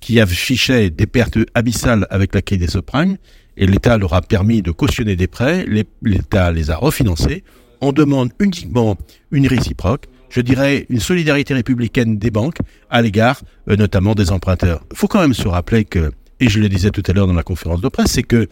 [0.00, 3.18] qui affichaient des pertes abyssales avec la crise des subprimes,
[3.58, 5.66] et l'État leur a permis de cautionner des prêts,
[6.02, 7.44] l'État les a refinancés.
[7.80, 8.96] On demande uniquement
[9.30, 12.58] une réciproque je dirais, une solidarité républicaine des banques
[12.90, 14.84] à l'égard euh, notamment des emprunteurs.
[14.92, 17.34] Il faut quand même se rappeler que, et je le disais tout à l'heure dans
[17.34, 18.48] la conférence de presse, c'est que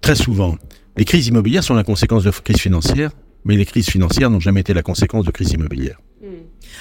[0.00, 0.56] très souvent,
[0.96, 3.10] les crises immobilières sont la conséquence de crises financières,
[3.44, 6.00] mais les crises financières n'ont jamais été la conséquence de crises immobilières.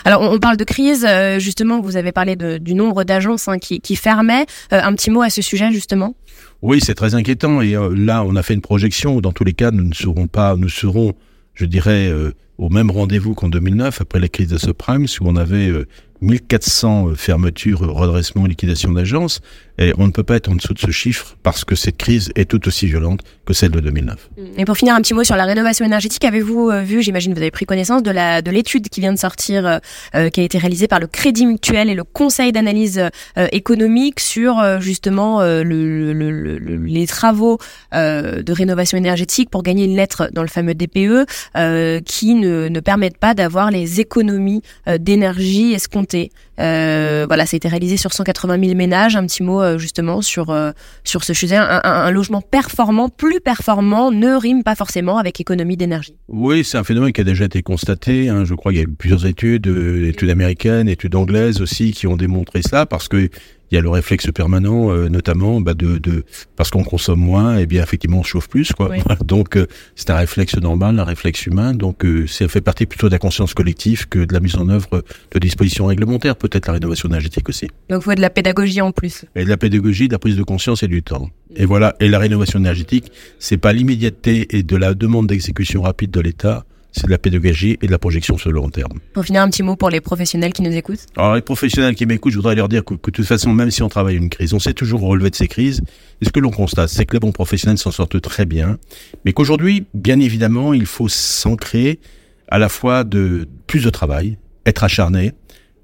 [0.05, 3.95] Alors, on parle de crise, euh, justement, vous avez parlé du nombre d'agences hein, qui,
[3.95, 4.45] fermaient.
[4.71, 6.15] Euh, un petit mot à ce sujet, justement
[6.61, 7.61] Oui, c'est très inquiétant.
[7.61, 9.21] Et là, on a fait une projection.
[9.21, 11.13] Dans tous les cas, nous ne serons pas, nous serons,
[11.53, 12.11] je dirais,
[12.57, 15.71] au même rendez-vous qu'en 2009, après la crise de subprimes, où on avait
[16.23, 19.41] 1400 euh, fermetures, redressements, liquidations d'agences,
[19.79, 22.31] et on ne peut pas être en dessous de ce chiffre parce que cette crise
[22.35, 24.29] est tout aussi violente que celle de 2009.
[24.37, 24.41] Mm.
[24.59, 26.23] Et pour finir, un petit mot sur la rénovation énergétique.
[26.23, 29.17] Avez-vous euh, vu, j'imagine, vous avez pris connaissance de la de l'étude qui vient de
[29.17, 29.77] sortir, euh,
[30.15, 33.01] euh, qui a été réalisée par le Crédit Mutuel et le Conseil d'analyse
[33.51, 37.57] économique sur justement le, le, les travaux
[37.91, 41.25] de rénovation énergétique pour gagner une lettre dans le fameux DPE
[42.05, 44.61] qui ne, ne permettent pas d'avoir les économies
[44.99, 46.12] d'énergie escomptées.
[46.57, 49.15] Voilà, ça a été réalisé sur 180 000 ménages.
[49.15, 50.71] Un petit mot euh, justement sur euh,
[51.03, 51.55] sur ce sujet.
[51.57, 56.15] Un, logement performant, plus performant, ne rime pas forcément avec économie d'énergie.
[56.27, 58.29] Oui, c'est un phénomène qui a déjà été constaté.
[58.29, 58.45] Hein.
[58.45, 62.07] Je crois qu'il y a eu plusieurs études, euh, études américaines, études anglaises aussi, qui
[62.07, 63.29] ont démontré ça parce que
[63.73, 67.57] il y a le réflexe permanent, euh, notamment bah, de, de parce qu'on consomme moins,
[67.57, 68.91] et eh bien effectivement on chauffe plus, quoi.
[69.25, 71.73] Donc euh, c'est un réflexe normal, un réflexe humain.
[71.73, 74.69] Donc euh, ça fait partie plutôt de la conscience collective que de la mise en
[74.69, 77.65] œuvre de dispositions réglementaires, peut-être la rénovation énergétique aussi.
[77.89, 79.25] Donc il faut de la pédagogie en plus.
[79.35, 81.31] Et de la pédagogie, de la prise de conscience et du temps.
[81.55, 81.95] Et voilà.
[81.99, 86.63] Et la rénovation énergétique, c'est pas l'immédiateté et de la demande d'exécution rapide de l'État
[86.93, 88.99] c'est de la pédagogie et de la projection sur le long terme.
[89.13, 91.05] Pour finir, un petit mot pour les professionnels qui nous écoutent.
[91.17, 93.83] Alors les professionnels qui m'écoutent, je voudrais leur dire que, de toute façon, même si
[93.83, 95.81] on travaille une crise, on sait toujours relever de ces crises.
[96.21, 98.77] Et ce que l'on constate, c'est que les bons professionnels s'en sortent très bien,
[99.25, 101.99] mais qu'aujourd'hui, bien évidemment, il faut s'ancrer
[102.47, 105.33] à la fois de plus de travail, être acharné,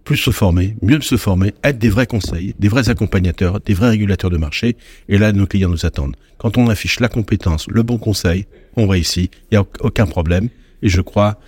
[0.04, 3.90] plus se former, mieux se former, être des vrais conseils, des vrais accompagnateurs, des vrais
[3.90, 4.76] régulateurs de marché.
[5.08, 6.16] Et là, nos clients nous attendent.
[6.40, 8.46] Quand on affiche la compétence, le bon conseil,
[8.76, 10.50] on réussit, il n'y a aucun problème.
[10.82, 11.40] Et je crois,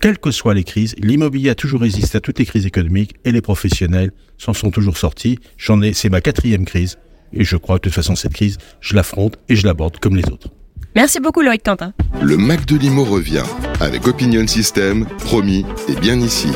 [0.00, 3.32] quelles que soient les crises, l'immobilier a toujours résisté à toutes les crises économiques et
[3.32, 5.38] les professionnels s'en sont toujours sortis.
[5.56, 6.98] J'en ai, c'est ma quatrième crise.
[7.32, 10.16] Et je crois que de toute façon, cette crise, je l'affronte et je l'aborde comme
[10.16, 10.48] les autres.
[10.94, 11.92] Merci beaucoup, Loïc Quentin.
[12.22, 13.44] Le Mac de Limo revient
[13.80, 16.48] avec Opinion System, promis et bien ici.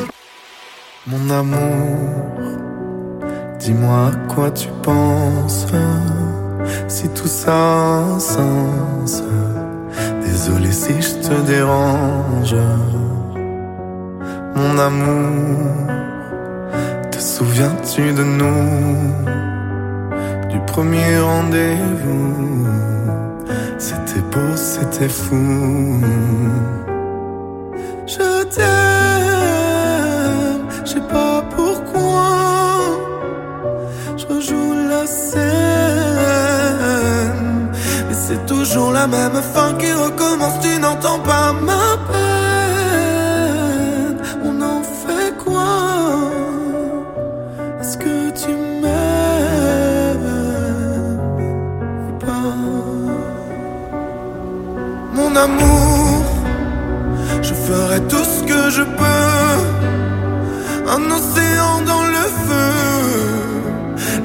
[1.06, 2.36] Mon amour,
[3.58, 5.66] dis-moi à quoi tu penses,
[6.88, 9.22] si tout ça a un sens.
[10.22, 12.56] Désolé si je te dérange.
[14.54, 15.86] Mon amour,
[17.10, 19.30] te souviens-tu de nous?
[20.50, 22.66] Du premier rendez-vous
[23.78, 26.00] C'était beau, c'était fou.
[39.00, 43.38] La même fin qui recommence, tu n'entends pas ma peine.
[44.48, 45.74] On en fait quoi?
[47.80, 50.30] Est-ce que tu m'aimes
[52.06, 52.54] ou pas?
[55.16, 56.24] Mon amour,
[57.46, 59.58] je ferai tout ce que je peux.
[60.94, 62.72] Un océan dans le feu,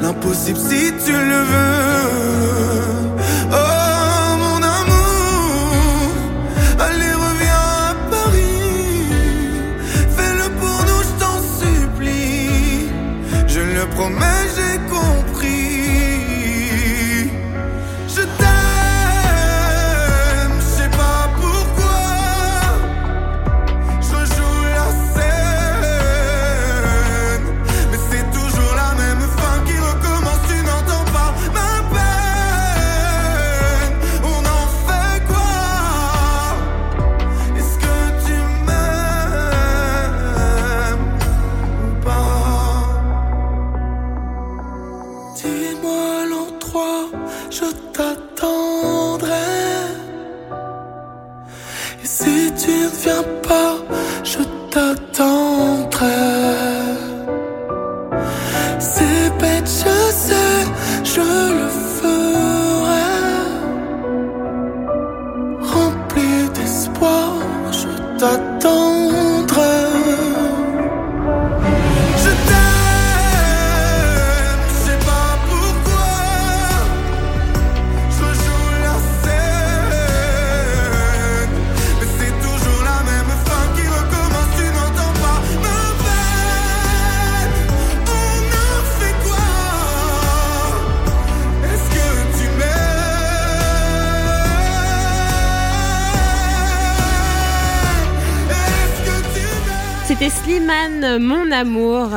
[0.02, 2.85] l'impossible si tu le veux.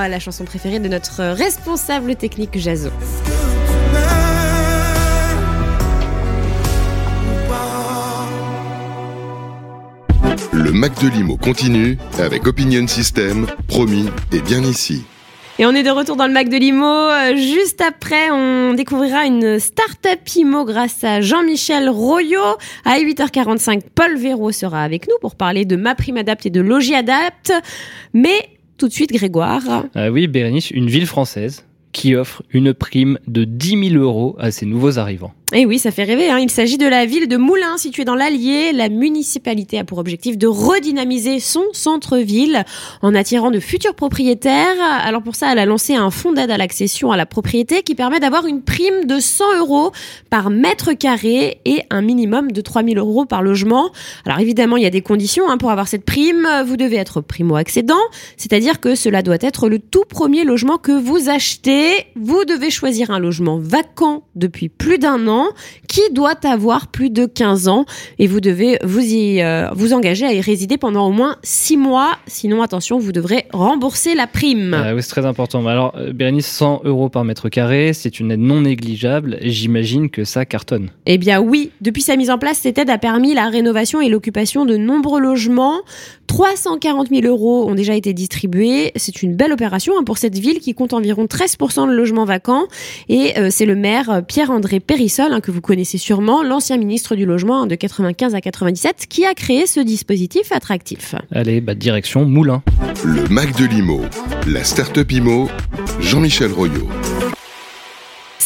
[0.06, 2.90] La chanson préférée de notre responsable technique Jazo.
[10.52, 15.04] Le Mac de Limo continue avec Opinion System, promis et bien ici.
[15.60, 16.86] Et on est de retour dans le Mac de Limo.
[16.86, 22.58] Euh, Juste après, on découvrira une start-up IMO grâce à Jean-Michel Royot.
[22.84, 26.60] À 8h45, Paul Véro sera avec nous pour parler de Ma Prime Adapt et de
[26.60, 27.52] Logis Adapt.
[28.14, 29.84] Mais tout de suite, Grégoire.
[29.96, 34.50] Euh, oui, Bérénice, une ville française qui offre une prime de 10 000 euros à
[34.50, 35.34] ses nouveaux arrivants.
[35.54, 36.28] Et oui, ça fait rêver.
[36.28, 36.40] Hein.
[36.40, 38.72] Il s'agit de la ville de Moulins, située dans l'Allier.
[38.74, 42.66] La municipalité a pour objectif de redynamiser son centre-ville
[43.00, 44.76] en attirant de futurs propriétaires.
[44.78, 47.94] Alors pour ça, elle a lancé un fonds d'aide à l'accession à la propriété qui
[47.94, 49.90] permet d'avoir une prime de 100 euros
[50.28, 53.90] par mètre carré et un minimum de 3000 euros par logement.
[54.26, 56.46] Alors évidemment, il y a des conditions hein, pour avoir cette prime.
[56.66, 57.94] Vous devez être primo-accédant,
[58.36, 62.04] c'est-à-dire que cela doit être le tout premier logement que vous achetez.
[62.16, 65.37] Vous devez choisir un logement vacant depuis plus d'un an
[65.88, 67.84] qui doit avoir plus de 15 ans
[68.18, 71.76] et vous devez vous y euh, vous engager à y résider pendant au moins 6
[71.76, 72.16] mois.
[72.26, 74.74] Sinon, attention, vous devrez rembourser la prime.
[74.74, 75.66] Ah oui, c'est très important.
[75.66, 79.38] Alors, euh, Bérénice, 100 euros par mètre carré, c'est une aide non négligeable.
[79.42, 80.90] J'imagine que ça cartonne.
[81.06, 84.08] Eh bien oui, depuis sa mise en place, cette aide a permis la rénovation et
[84.08, 85.80] l'occupation de nombreux logements.
[86.28, 88.92] 340 000 euros ont déjà été distribués.
[88.94, 92.66] C'est une belle opération hein, pour cette ville qui compte environ 13% de logements vacants.
[93.08, 97.26] Et euh, c'est le maire Pierre-André Périssol, hein, que vous connaissez sûrement, l'ancien ministre du
[97.26, 101.14] Logement hein, de 95 à 97, qui a créé ce dispositif attractif.
[101.32, 102.62] Allez, bah, direction Moulin.
[103.04, 104.02] Le Mac de Limo,
[104.46, 105.48] la start-up IMO,
[106.00, 106.88] Jean-Michel Royot.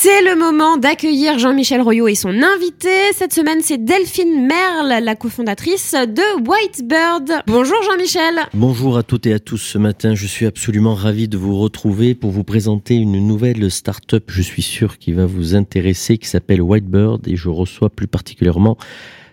[0.04, 3.12] C'est le moment d'accueillir Jean-Michel Royot et son invité.
[3.14, 7.44] Cette semaine, c'est Delphine Merle, la cofondatrice de Whitebird.
[7.46, 8.34] Bonjour Jean-Michel.
[8.52, 9.58] Bonjour à toutes et à tous.
[9.58, 14.24] Ce matin, je suis absolument ravi de vous retrouver pour vous présenter une nouvelle start-up,
[14.26, 18.76] je suis sûr, qui va vous intéresser, qui s'appelle Whitebird et je reçois plus particulièrement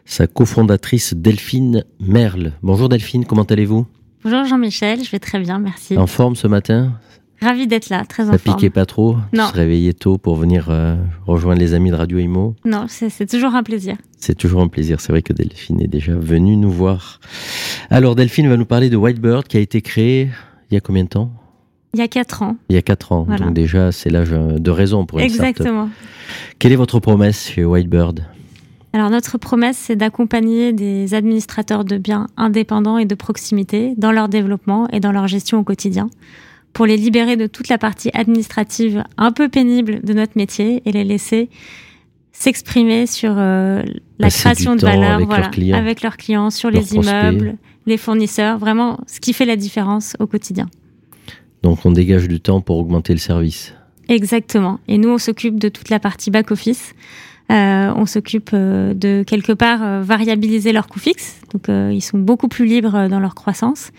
[0.06, 2.54] sa cofondatrice Delphine Merle.
[2.62, 3.88] Bonjour Delphine, comment allez-vous?
[4.24, 5.98] Bonjour Jean-Michel, je vais très bien, merci.
[5.98, 6.92] En forme ce matin?
[7.42, 9.48] Ravi d'être là, très en Ça piquait pas trop Non.
[9.48, 13.56] Se réveiller tôt pour venir euh, rejoindre les amis de Radio Imo Non, c'est toujours
[13.56, 13.96] un plaisir.
[14.18, 15.00] C'est toujours un plaisir.
[15.00, 17.20] C'est vrai que Delphine est déjà venue nous voir.
[17.90, 20.30] Alors Delphine va nous parler de Whitebird qui a été créé
[20.70, 21.32] il y a combien de temps?
[21.94, 22.58] Il y a quatre ans.
[22.70, 23.24] Il y a quatre ans.
[23.24, 23.46] Voilà.
[23.46, 25.26] Donc déjà, c'est l'âge euh, de raison pour une.
[25.26, 25.90] Exactement.
[26.60, 28.24] Quelle est votre promesse chez Whitebird?
[28.94, 34.30] Alors notre promesse, c'est d'accompagner des administrateurs de biens indépendants et de proximité dans leur
[34.30, 36.10] développement et dans leur gestion au quotidien,
[36.74, 40.92] pour les libérer de toute la partie administrative un peu pénible de notre métier et
[40.92, 41.50] les laisser
[42.32, 43.82] s'exprimer sur euh,
[44.18, 45.78] la Passer création de valeur avec voilà, leurs clients.
[45.78, 47.12] avec leurs clients, sur Leurs les prospects.
[47.14, 50.68] immeubles, les fournisseurs, vraiment ce qui fait la différence au quotidien.
[51.64, 53.74] Donc on dégage du temps pour augmenter le service.
[54.08, 54.80] Exactement.
[54.88, 56.94] Et nous, on s'occupe de toute la partie back-office.
[57.52, 61.38] Euh, on s'occupe euh, de quelque part euh, variabiliser leurs coûts fixes.
[61.54, 63.90] Donc, ils sont beaucoup plus libres dans leur croissance.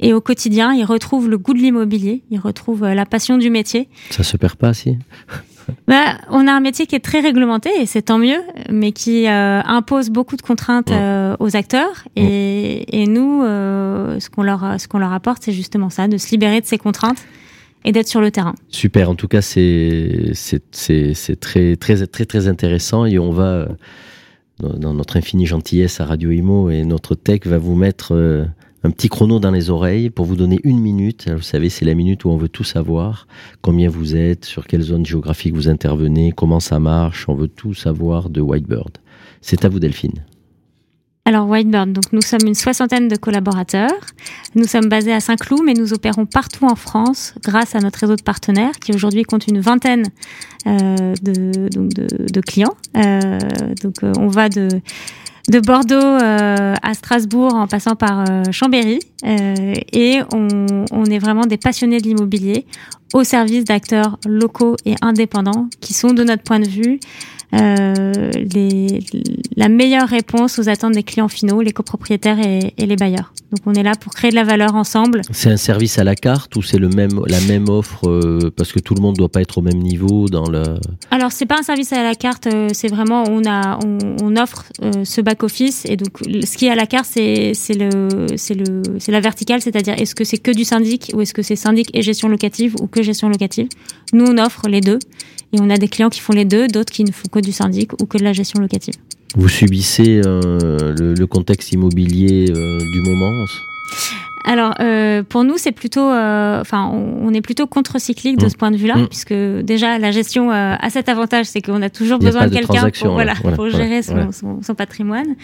[0.00, 2.22] Et au quotidien, ils retrouvent le goût de l'immobilier.
[2.30, 3.88] Ils retrouvent la passion du métier.
[4.10, 4.98] Ça se perd pas, si
[5.88, 9.26] Bah, on a un métier qui est très réglementé et c'est tant mieux, mais qui
[9.26, 12.04] euh, impose beaucoup de contraintes euh, aux acteurs.
[12.16, 16.16] Et, et nous, euh, ce qu'on leur, ce qu'on leur apporte, c'est justement ça, de
[16.16, 17.24] se libérer de ces contraintes
[17.84, 18.54] et d'être sur le terrain.
[18.70, 19.10] Super.
[19.10, 20.32] En tout cas, c'est
[21.40, 23.68] très très très très intéressant et on va
[24.58, 28.44] dans, notre infinie gentillesse à Radio Imo et notre tech va vous mettre euh,
[28.84, 31.28] un petit chrono dans les oreilles pour vous donner une minute.
[31.30, 33.26] Vous savez, c'est la minute où on veut tout savoir.
[33.62, 37.28] Combien vous êtes, sur quelle zone géographique vous intervenez, comment ça marche.
[37.28, 38.98] On veut tout savoir de Whitebird.
[39.40, 40.24] C'est à vous, Delphine.
[41.26, 43.94] Alors Whitebird, donc nous sommes une soixantaine de collaborateurs.
[44.54, 48.14] Nous sommes basés à Saint-Cloud, mais nous opérons partout en France grâce à notre réseau
[48.14, 50.04] de partenaires qui aujourd'hui compte une vingtaine
[50.66, 52.74] euh, de, donc de, de clients.
[52.98, 53.38] Euh,
[53.82, 54.68] donc euh, on va de
[55.50, 61.18] de Bordeaux euh, à Strasbourg en passant par euh, Chambéry euh, et on, on est
[61.18, 62.64] vraiment des passionnés de l'immobilier
[63.12, 66.98] au service d'acteurs locaux et indépendants qui sont de notre point de vue
[67.54, 69.00] les,
[69.56, 73.32] la meilleure réponse aux attentes des clients finaux, les copropriétaires et, et les bailleurs.
[73.50, 75.22] Donc on est là pour créer de la valeur ensemble.
[75.30, 78.72] C'est un service à la carte ou c'est le même la même offre euh, parce
[78.72, 80.62] que tout le monde doit pas être au même niveau dans le.
[81.10, 84.36] Alors c'est pas un service à la carte, euh, c'est vraiment on a on, on
[84.36, 87.74] offre euh, ce back office et donc ce qui est à la carte c'est c'est
[87.74, 91.34] le c'est le c'est la verticale, c'est-à-dire est-ce que c'est que du syndic ou est-ce
[91.34, 93.68] que c'est syndic et gestion locative ou que gestion locative.
[94.12, 94.98] Nous on offre les deux
[95.52, 97.52] et on a des clients qui font les deux, d'autres qui ne font que du
[97.52, 98.94] syndic ou que de la gestion locative.
[99.36, 103.44] Vous subissez euh, le, contexte immobilier euh, du moment
[104.46, 108.50] Alors euh, pour nous c'est plutôt, euh, enfin on, est plutôt contre-cyclique de Mmh.
[108.50, 109.06] ce point de vue-là, Mmh.
[109.08, 112.30] puisque déjà la gestion euh, a cet avantage, c'est qu'on a toujours Il y a
[112.30, 113.38] besoin de de quelqu'un pour, voilà, là.
[113.42, 114.32] Voilà, pour voilà, gérer son, voilà.
[114.32, 115.34] son- son patrimoine.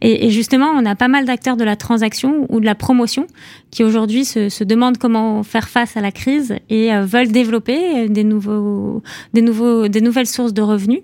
[0.00, 3.26] Et, et justement on a pas mal d'acteurs de la transaction ou de la promotion
[3.70, 8.08] qui aujourd'hui se, se demandent comment faire face à la crise et euh, veulent développer
[8.08, 11.00] des nouveaux, des nouveaux, des nouvelles sources de revenus.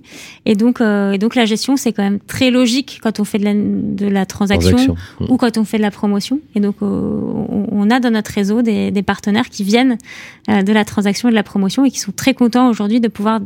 [0.47, 3.39] Et donc, euh, et donc la gestion c'est quand même très logique quand on fait
[3.39, 4.97] de la, de la transaction Transaction.
[5.21, 5.33] Mmh.
[5.33, 6.41] ou quand on fait de la promotion.
[6.55, 9.97] Et donc, on on a dans notre réseau des, partenaires qui viennent
[10.49, 13.09] euh, de la transaction et de la promotion et qui sont très contents aujourd'hui de
[13.09, 13.41] pouvoir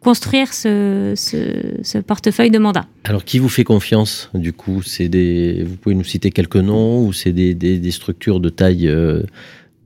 [0.00, 2.86] construire ce, portefeuille de mandat.
[3.04, 4.82] Alors, qui vous fait confiance, du coup?
[4.82, 9.22] C'est des, Vous pouvez nous citer quelques noms ou c'est des structures de taille, euh,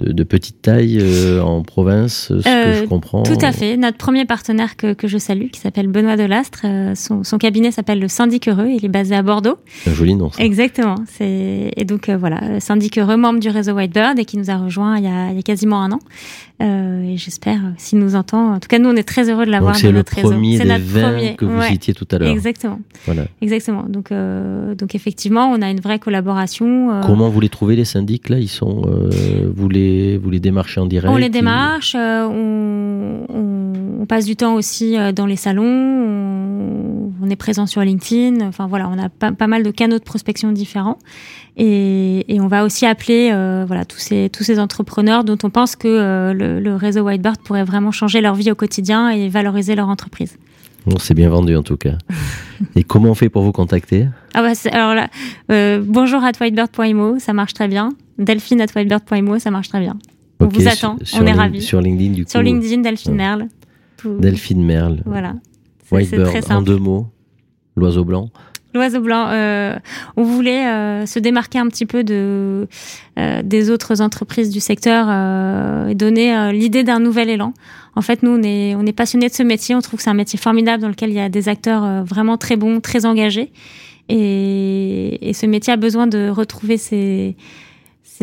[0.05, 3.77] de, de petite taille euh, en province, ce que Euh, je comprends Tout à fait.
[3.77, 7.71] Notre premier partenaire que, que je salue, qui s'appelle Benoît Delastre, euh, son, son cabinet
[7.71, 8.69] s'appelle le Syndic Heureux.
[8.69, 9.57] Il est basé à Bordeaux.
[9.87, 10.43] Un joli nom, ça.
[10.43, 10.97] Exactement.
[11.21, 14.99] Et donc euh, voilà, Syndic Heureux, membre du réseau Whitebird et qui nous a rejoint
[14.99, 15.99] il y a, il y a quasiment un an.
[16.61, 19.73] Et j'espère, s'il nous entend, en tout cas nous on est très heureux de l'avoir
[19.75, 20.31] dans c'est le notre réseau.
[20.31, 21.35] premier C'est 20 premier.
[21.35, 21.69] que vous Ouais.
[21.69, 22.31] citiez tout à l'heure.
[22.31, 22.79] Exactement.
[23.07, 23.25] Voilà.
[23.43, 23.85] Exactement.
[23.89, 24.11] Donc,
[24.79, 27.01] donc effectivement, on a une vraie collaboration.
[27.05, 28.39] Comment vous les trouvez, les syndics, là?
[28.39, 28.83] Ils sont,
[29.55, 34.27] vous, les, vous les démarchez en direct on les démarche, euh, on, on- on passe
[34.27, 38.47] du temps aussi euh, dans les salons, on, on est présent sur LinkedIn.
[38.47, 40.99] Enfin voilà, on a pas, pas mal de canaux de prospection différents.
[41.57, 45.51] Et, et on va aussi appeler euh, voilà tous ces tous ces entrepreneurs dont on
[45.51, 49.29] pense que euh, le, le réseau Whitebird pourrait vraiment changer leur vie au quotidien et
[49.29, 50.37] valoriser leur entreprise.
[50.87, 51.97] Bon, c'est bien vendu, en tout cas.
[52.77, 54.07] Et comment on fait pour vous contacter?
[54.35, 55.09] Ah bah alors là,
[55.51, 57.91] euh, bonjour at whitebird.imo, ça marche très bien.
[58.19, 59.99] Delphine at whitebird.imo, ça marche très bien.
[60.41, 61.63] On vous attend, sur on est ravis.
[61.63, 62.31] Sur LinkedIn, du coup.
[62.31, 63.17] Sur LinkedIn, Delphine Ouais.
[63.19, 63.49] Merle.
[63.97, 65.03] Tout- Delphine Merle.
[65.07, 65.35] Voilà.
[65.91, 67.07] Whitebird, en deux mots.
[67.77, 68.31] L'oiseau blanc.
[68.75, 69.29] L'oiseau blanc.
[69.29, 69.77] euh,
[70.17, 72.67] on voulait euh, se démarquer un petit peu de
[73.19, 75.09] euh, des autres entreprises du secteur
[75.89, 77.55] et donner l'idée d'un nouvel élan.
[77.95, 79.75] En fait, nous, on est on est passionnés de ce métier.
[79.77, 82.37] On trouve que c'est un métier formidable dans lequel il y a des acteurs vraiment
[82.37, 83.53] très bons, très engagés.
[84.09, 87.37] Et, et ce métier a besoin de retrouver ses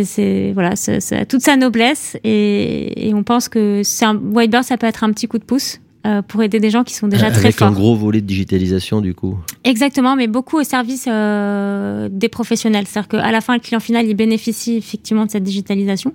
[0.04, 4.20] c'est voilà ce- toute sa noblesse et, et on pense que c'est un
[4.64, 7.08] ça peut être un petit coup de pouce euh, pour aider des gens qui sont
[7.08, 7.68] déjà très Avec forts.
[7.68, 9.38] un gros volet de digitalisation, du coup.
[9.64, 12.86] Exactement, mais beaucoup au service euh, des professionnels.
[12.88, 16.14] C'est-à-dire qu'à la fin, le client final, il bénéficie effectivement de cette digitalisation.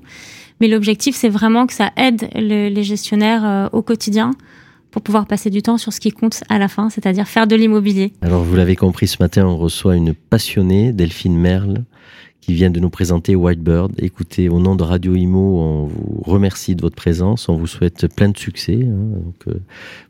[0.61, 4.33] Mais l'objectif, c'est vraiment que ça aide le- les gestionnaires euh, au quotidien
[4.91, 7.55] pour pouvoir passer du temps sur ce qui compte à la fin, c'est-à-dire faire de
[7.55, 8.13] l'immobilier.
[8.23, 11.85] Alors, vous l'avez compris, ce matin, on reçoit une passionnée, Delphine Merle,
[12.47, 13.91] qui vient de nous présenter Whitebird.
[13.99, 17.49] Écoutez, au nom de Radio Imo, on vous remercie de votre présence.
[17.49, 18.79] On vous souhaite plein de succès.
[18.85, 19.19] hein.
[19.25, 19.59] Donc, euh,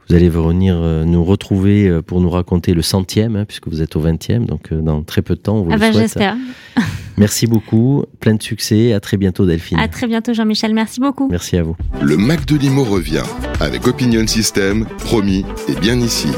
[0.07, 3.81] vous allez venir euh, nous retrouver euh, pour nous raconter le centième, hein, puisque vous
[3.81, 4.44] êtes au vingtième.
[4.44, 6.03] Donc, euh, dans très peu de temps, on vous Ah le bah, souhaite.
[6.03, 6.37] j'espère.
[7.16, 8.05] Merci beaucoup.
[8.20, 8.92] Plein de succès.
[8.92, 9.79] À très bientôt, Delphine.
[9.79, 10.75] À très bientôt, Jean-Michel.
[10.75, 11.29] Merci beaucoup.
[11.31, 11.75] Merci à vous.
[12.03, 13.22] Le Mac de Limo revient
[13.61, 16.29] avec Opinion System, promis et bien ici.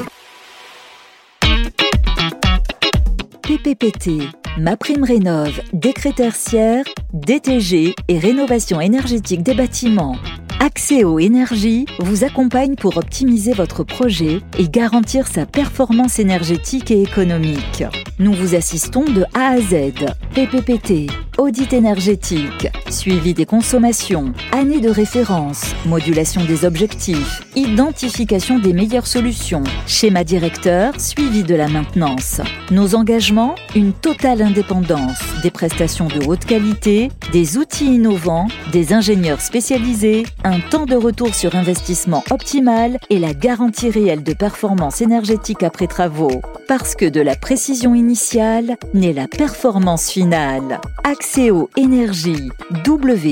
[3.42, 4.28] PPPT,
[4.59, 10.16] Ma Prime Rénov, décret tertiaire, DTG et rénovation énergétique des bâtiments.
[10.59, 17.85] Accès Énergie vous accompagne pour optimiser votre projet et garantir sa performance énergétique et économique.
[18.20, 19.92] Nous vous assistons de A à Z.
[20.35, 29.07] PPPT, audit énergétique, suivi des consommations, année de référence, modulation des objectifs, identification des meilleures
[29.07, 32.40] solutions, schéma directeur, suivi de la maintenance.
[32.72, 39.40] Nos engagements, une totale indépendance, des prestations de haute qualité, des outils innovants, des ingénieurs
[39.40, 45.62] spécialisés, un temps de retour sur investissement optimal et la garantie réelle de performance énergétique
[45.62, 46.42] après travaux.
[46.66, 50.81] Parce que de la précision initiale naît la performance finale.
[51.05, 52.49] Axéo Énergie
[52.87, 53.27] www.acceo.eu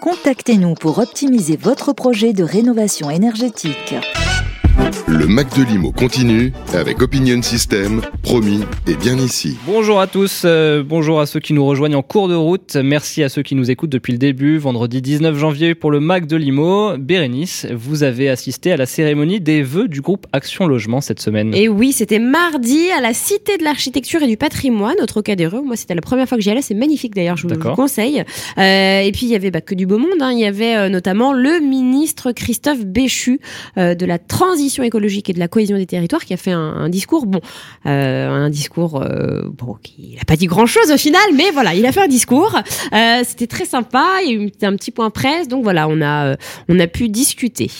[0.00, 3.96] Contactez-nous pour optimiser votre projet de rénovation énergétique.
[5.06, 9.56] Le Mac de Limo continue avec Opinion System, promis et bien ici.
[9.66, 13.22] Bonjour à tous, euh, bonjour à ceux qui nous rejoignent en cours de route, merci
[13.22, 16.36] à ceux qui nous écoutent depuis le début, vendredi 19 janvier pour le Mac de
[16.36, 16.96] Limo.
[16.96, 21.54] Bérénice, vous avez assisté à la cérémonie des vœux du groupe Action Logement cette semaine.
[21.54, 25.62] Et oui, c'était mardi à la Cité de l'Architecture et du Patrimoine, au Trocadéro.
[25.62, 26.62] Moi, c'était la première fois que j'y allais.
[26.62, 27.76] C'est magnifique d'ailleurs, je vous, D'accord.
[27.76, 28.24] conseille.
[28.58, 30.20] Euh, et puis, il y avait bah, que du beau monde.
[30.20, 30.30] hein.
[30.32, 33.40] Il y avait euh, notamment le ministre Christophe Béchu
[33.76, 36.88] euh, de la Transition écologique et de la cohésion des territoires qui a fait un,
[36.88, 37.40] discours, bon,
[37.86, 41.84] euh, un discours, euh, bon, il n'a pas dit grand-chose au final, mais voilà, il
[41.86, 42.56] a fait un discours.
[42.92, 46.00] Euh, C'était très sympa, il y a eu un petit point presse, donc voilà, on
[46.00, 46.36] a, euh,
[46.68, 47.70] on a pu discuter.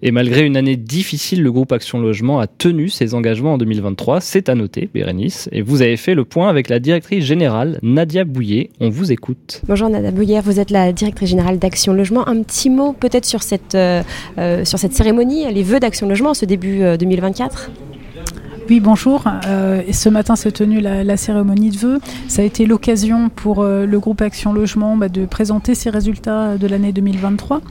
[0.00, 4.20] Et malgré une année difficile, le groupe Action Logement a tenu ses engagements en 2023.
[4.20, 5.48] C'est à noter, Bérénice.
[5.50, 8.70] Et vous avez fait le point avec la directrice générale, Nadia Bouillet.
[8.78, 9.62] On vous écoute.
[9.66, 12.28] Bonjour Nadia Bouillet, vous êtes la directrice générale d'Action Logement.
[12.28, 14.02] Un petit mot peut-être sur cette, euh,
[14.38, 17.70] euh, cérémonie, les vœux d'Action Logement en ce début euh, 2024
[18.70, 19.24] Oui, bonjour.
[19.46, 22.00] Euh, ce matin s'est tenue la, cérémonie de vœux.
[22.28, 26.58] Ça a été l'occasion pour euh, le groupe Action Logement bah, de présenter ses résultats
[26.58, 27.62] de l'année 2023.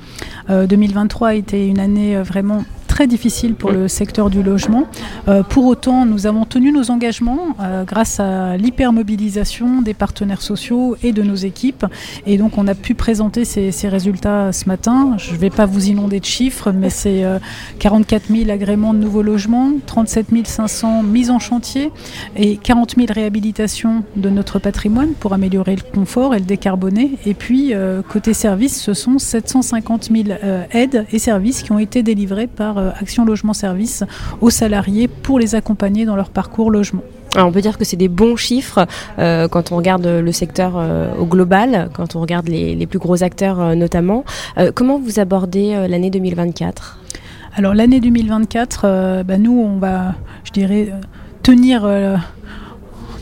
[0.49, 2.63] Euh, 2023 a été une année euh, vraiment
[2.97, 4.85] très difficile pour le secteur du logement.
[5.27, 10.97] Euh, pour autant, nous avons tenu nos engagements euh, grâce à l'hypermobilisation des partenaires sociaux
[11.03, 11.85] et de nos équipes.
[12.25, 15.15] Et donc, on a pu présenter ces, ces résultats ce matin.
[15.19, 17.37] Je ne vais pas vous inonder de chiffres, mais c'est euh,
[17.77, 21.91] 44 000 agréments de nouveaux logements, 37 500 mises en chantier
[22.35, 27.11] et 40 000 réhabilitations de notre patrimoine pour améliorer le confort et le décarboner.
[27.27, 31.77] Et puis, euh, côté services, ce sont 750 000 euh, aides et services qui ont
[31.77, 34.03] été délivrés par euh, Action Logement Service
[34.41, 37.01] aux salariés pour les accompagner dans leur parcours logement.
[37.35, 38.87] Alors on peut dire que c'est des bons chiffres
[39.19, 42.99] euh, quand on regarde le secteur euh, au global, quand on regarde les, les plus
[42.99, 44.23] gros acteurs euh, notamment.
[44.57, 46.97] Euh, comment vous abordez euh, l'année 2024
[47.55, 50.15] Alors l'année 2024, euh, bah, nous, on va,
[50.45, 50.95] je dirais, euh,
[51.43, 52.15] tenir, euh,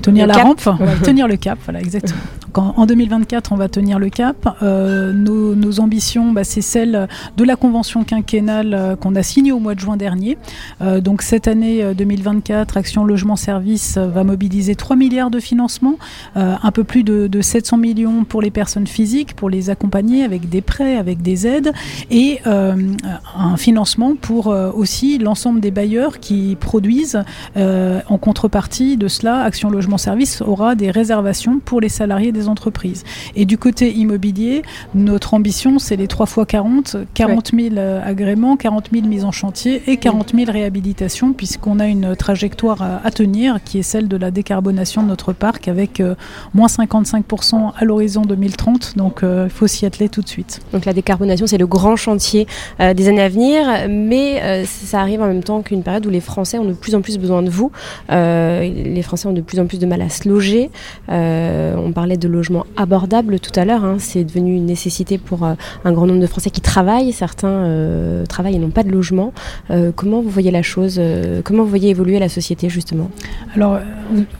[0.01, 0.43] tenir Le la cap.
[0.63, 2.19] rampe, tenir le cap, voilà, exactement.
[2.57, 4.57] En, en 2024, on va tenir le cap.
[4.61, 9.59] Euh, nos, ambitions, bah, c'est celle de la convention quinquennale euh, qu'on a signée au
[9.59, 10.37] mois de juin dernier.
[10.81, 15.97] Euh, donc cette année euh, 2024, Action Logement Service va mobiliser 3 milliards de financement,
[16.37, 20.23] euh, un peu plus de, de 700 millions pour les personnes physiques, pour les accompagner
[20.23, 21.73] avec des prêts, avec des aides,
[22.09, 27.21] et un financement pour aussi l'ensemble des bailleurs qui produisent.
[27.55, 33.03] En contrepartie de cela, Action Logement Service aura des réservations pour les salariés des entreprises.
[33.35, 38.57] Et du côté immobilier, notre ambition, c'est les 3 fois 40, 40 000 euh, agréments,
[38.57, 43.11] 40 000 mises en chantier et 40 000 réhabilitations, puisqu'on a une trajectoire à, à
[43.11, 46.15] tenir qui est celle de la décarbonation de notre parc avec euh,
[46.53, 48.97] moins 55% à l'horizon 2030.
[48.97, 50.61] Donc euh, il faut s'y atteler tout de suite.
[50.73, 52.47] Donc la décarbonation, c'est le grand chantier
[52.79, 56.09] euh, des années à venir, mais euh, ça arrive en même temps qu'une période où
[56.09, 57.71] les Français ont de plus en plus besoin de vous.
[58.11, 60.69] Euh, les Français ont de plus en plus de mal à se loger.
[61.09, 63.83] Euh, on parlait de logement abordable tout à l'heure.
[63.83, 63.97] hein.
[63.99, 65.53] C'est devenu une nécessité pour euh,
[65.83, 67.11] un grand nombre de Français qui travaillent.
[67.11, 69.33] Certains euh, travaillent et n'ont pas de logement.
[69.71, 71.01] Euh, comment vous voyez la chose
[71.43, 73.09] Comment vous voyez évoluer la société justement?
[73.55, 73.79] Alors,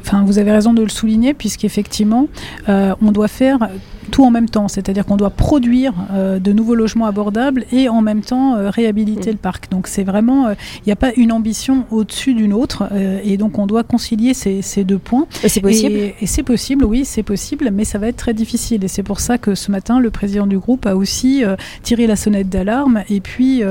[0.01, 2.27] enfin, vous avez raison de le souligner, puisqu'effectivement,
[2.67, 3.69] on doit faire
[4.15, 8.01] tout en même temps, c'est-à-dire qu'on doit produire euh, de nouveaux logements abordables et en
[8.01, 9.69] même temps euh, réhabiliter le parc.
[9.69, 12.87] Donc c'est vraiment, euh, il n'y a pas une ambition au-dessus d'une autre,
[13.25, 15.27] et donc on doit concilier ces, ces deux points.
[15.43, 18.33] Et c'est possible Et, et c'est possible, oui, c'est possible, mais ça va être très
[18.33, 18.85] difficile.
[18.85, 21.43] Et c'est pour ça que ce matin, le président du groupe a aussi
[21.83, 23.63] tiré la sonnette d'alarme, et puis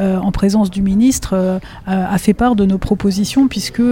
[0.00, 3.82] en présence du ministre, a fait part de nos propositions, puisque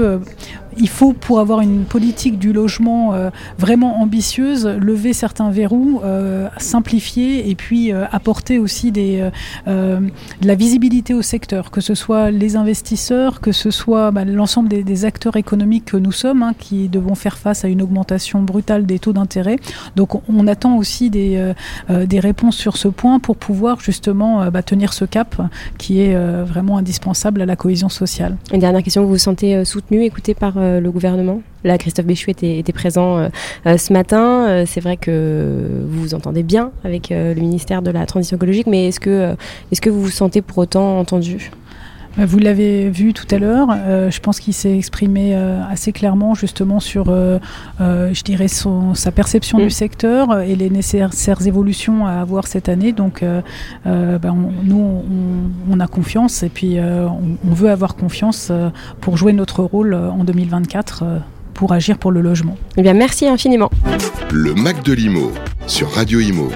[0.79, 6.49] il faut, pour avoir une politique du logement euh, vraiment ambitieuse, lever certains verrous, euh,
[6.59, 9.31] simplifier et puis euh, apporter aussi de
[9.67, 15.05] la visibilité au secteur, que ce soit les investisseurs, que ce soit bah, l'ensemble des,
[15.05, 18.99] acteurs économiques que nous sommes, hein, qui devons faire face à une augmentation brutale des
[18.99, 19.57] taux d'intérêt.
[19.97, 21.53] Donc on, attend aussi des,
[21.89, 25.41] des réponses sur ce point pour pouvoir justement bah, tenir ce cap
[25.79, 26.15] qui est
[26.45, 28.37] vraiment indispensable à la cohésion sociale.
[28.53, 32.31] Une dernière question, vous vous sentez soutenu, écouté par euh, le gouvernement Là, Christophe Béchu
[32.31, 33.29] était, présent euh,
[33.67, 34.65] euh, ce matin.
[34.67, 38.89] C'est vrai que vous vous entendez bien avec le ministère de la Transition écologique, mais
[38.89, 39.35] est-ce que,
[39.71, 41.51] est-ce que vous vous sentez pour autant entendu?
[42.19, 46.35] Vous l'avez vu tout à l'heure, euh, je pense qu'il s'est exprimé euh, assez clairement
[46.35, 47.39] justement sur, euh,
[47.81, 49.63] euh, je dirais, son, sa perception Mm.
[49.63, 52.93] du secteur et les nécessaires évolutions à avoir cette année.
[52.93, 53.41] Donc, euh,
[53.87, 55.03] euh, ben, on- nous,
[55.71, 59.33] on, on a confiance et puis euh, on, on veut avoir confiance euh, pour jouer
[59.33, 61.19] notre rôle en 2024 euh,
[61.55, 62.57] pour agir pour le logement.
[62.77, 63.71] Eh bien, merci infiniment.
[64.33, 65.31] Le Mac de l'Imo
[65.67, 66.51] sur Radio Imo.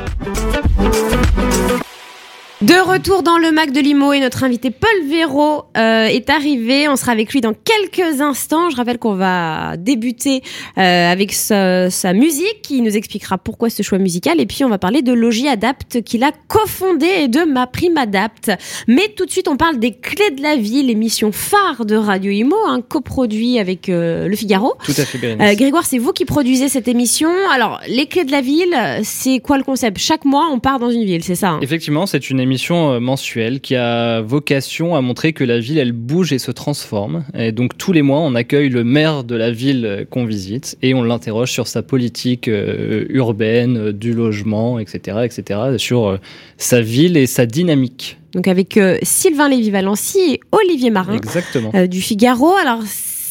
[2.63, 6.89] De retour dans le Mac de Limo et notre invité Paul Véro euh, est arrivé.
[6.89, 8.71] On sera avec lui dans quelques instants.
[8.71, 10.41] Je rappelle qu'on va débuter
[10.79, 14.69] euh, avec sa, sa musique qui nous expliquera pourquoi ce choix musical et puis on
[14.69, 18.53] va parler de Logi Adapt qu'il a cofondé et de Ma Prime Adapt.
[18.87, 22.31] Mais tout de suite on parle des clés de la vie, l'émission phare de Radio
[22.31, 24.75] Imo, un coproduit avec euh, Le Figaro.
[24.85, 25.45] Tout à fait, Bérénice.
[25.45, 27.31] Euh, Grégoire, c'est vous qui produisez cette émission.
[27.53, 29.99] Alors, les clés de la ville, c'est quoi le concept?
[29.99, 31.59] Chaque mois, on part dans une ville, c'est ça hein?
[31.61, 35.93] Effectivement, c'est une émission euh, mensuelle qui a vocation à montrer que la ville, elle
[35.93, 37.25] bouge et se transforme.
[37.35, 40.77] Et donc tous les mois, on accueille le maire de la ville euh, qu'on visite
[40.83, 46.17] et on l'interroge sur sa politique euh, urbaine, du logement, etc., etc., sur euh,
[46.57, 48.19] sa ville et sa dynamique.
[48.33, 51.73] Donc avec euh, Sylvain Lévy-Valency et Olivier Marin Exactement.
[51.87, 52.55] du Figaro.
[52.55, 52.81] Alors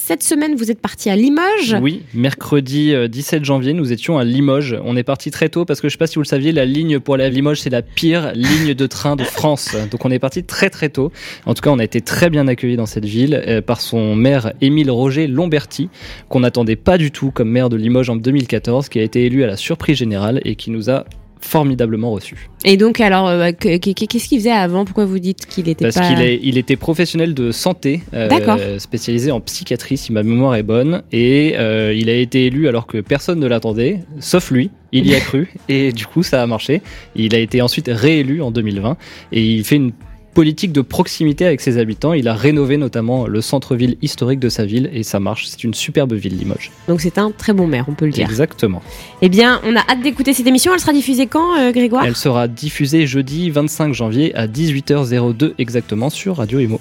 [0.05, 1.77] cette semaine, vous êtes parti à Limoges.
[1.81, 4.77] Oui, mercredi euh, 17 janvier, nous étions à Limoges.
[4.83, 6.65] On est parti très tôt parce que je sais pas si vous le saviez, la
[6.65, 9.77] ligne pour aller à Limoges, c'est la pire ligne de train de France.
[9.91, 11.13] Donc on est parti très très tôt.
[11.45, 14.13] En tout cas, on a été très bien accueillis dans cette ville euh, par son
[14.13, 15.87] maire Émile Roger Lomberti,
[16.27, 19.45] qu'on n'attendait pas du tout comme maire de Limoges en 2014, qui a été élu
[19.45, 21.05] à la surprise générale et qui nous a
[21.43, 22.49] formidablement reçus.
[22.65, 24.85] Et donc alors, euh, que- que- qu'est-ce qu'il faisait avant?
[24.85, 28.79] Pourquoi vous dites qu'il était Parce pas qu'il est, il était professionnel de santé, euh,
[28.79, 32.87] spécialisé en psychiatrie, si ma mémoire est bonne, et euh, il a été élu alors
[32.87, 34.69] que personne ne l'attendait, sauf lui.
[34.91, 36.81] Il y a cru, et du coup, ça a marché.
[37.15, 38.95] Il a été ensuite réélu en 2020,
[39.31, 39.91] et il fait une
[40.33, 42.13] politique de proximité avec ses habitants.
[42.13, 45.47] Il a rénové notamment le centre-ville historique de sa ville, et ça marche.
[45.47, 46.71] C'est une superbe ville, Limoges.
[46.87, 48.29] Donc c'est un très bon maire, on peut le dire.
[48.29, 48.81] Exactement.
[49.21, 50.73] Eh bien, on a hâte d'écouter cette émission.
[50.73, 52.05] Elle sera diffusée quand, euh, Grégoire?
[52.05, 56.79] Elle sera diffusée jeudi 25 janvier à 18h02 exactement sur Radio Imo.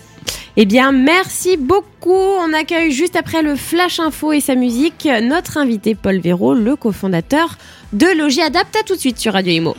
[0.56, 2.10] Eh bien, merci beaucoup.
[2.10, 6.76] On accueille juste après le Flash Info et sa musique notre invité Paul Véraud, le
[6.76, 7.56] cofondateur
[7.92, 8.76] de Logis Adapt.
[8.76, 9.76] À tout de suite sur Radio Imo.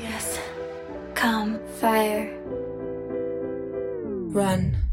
[1.15, 2.42] Come, fire.
[4.33, 4.92] Run.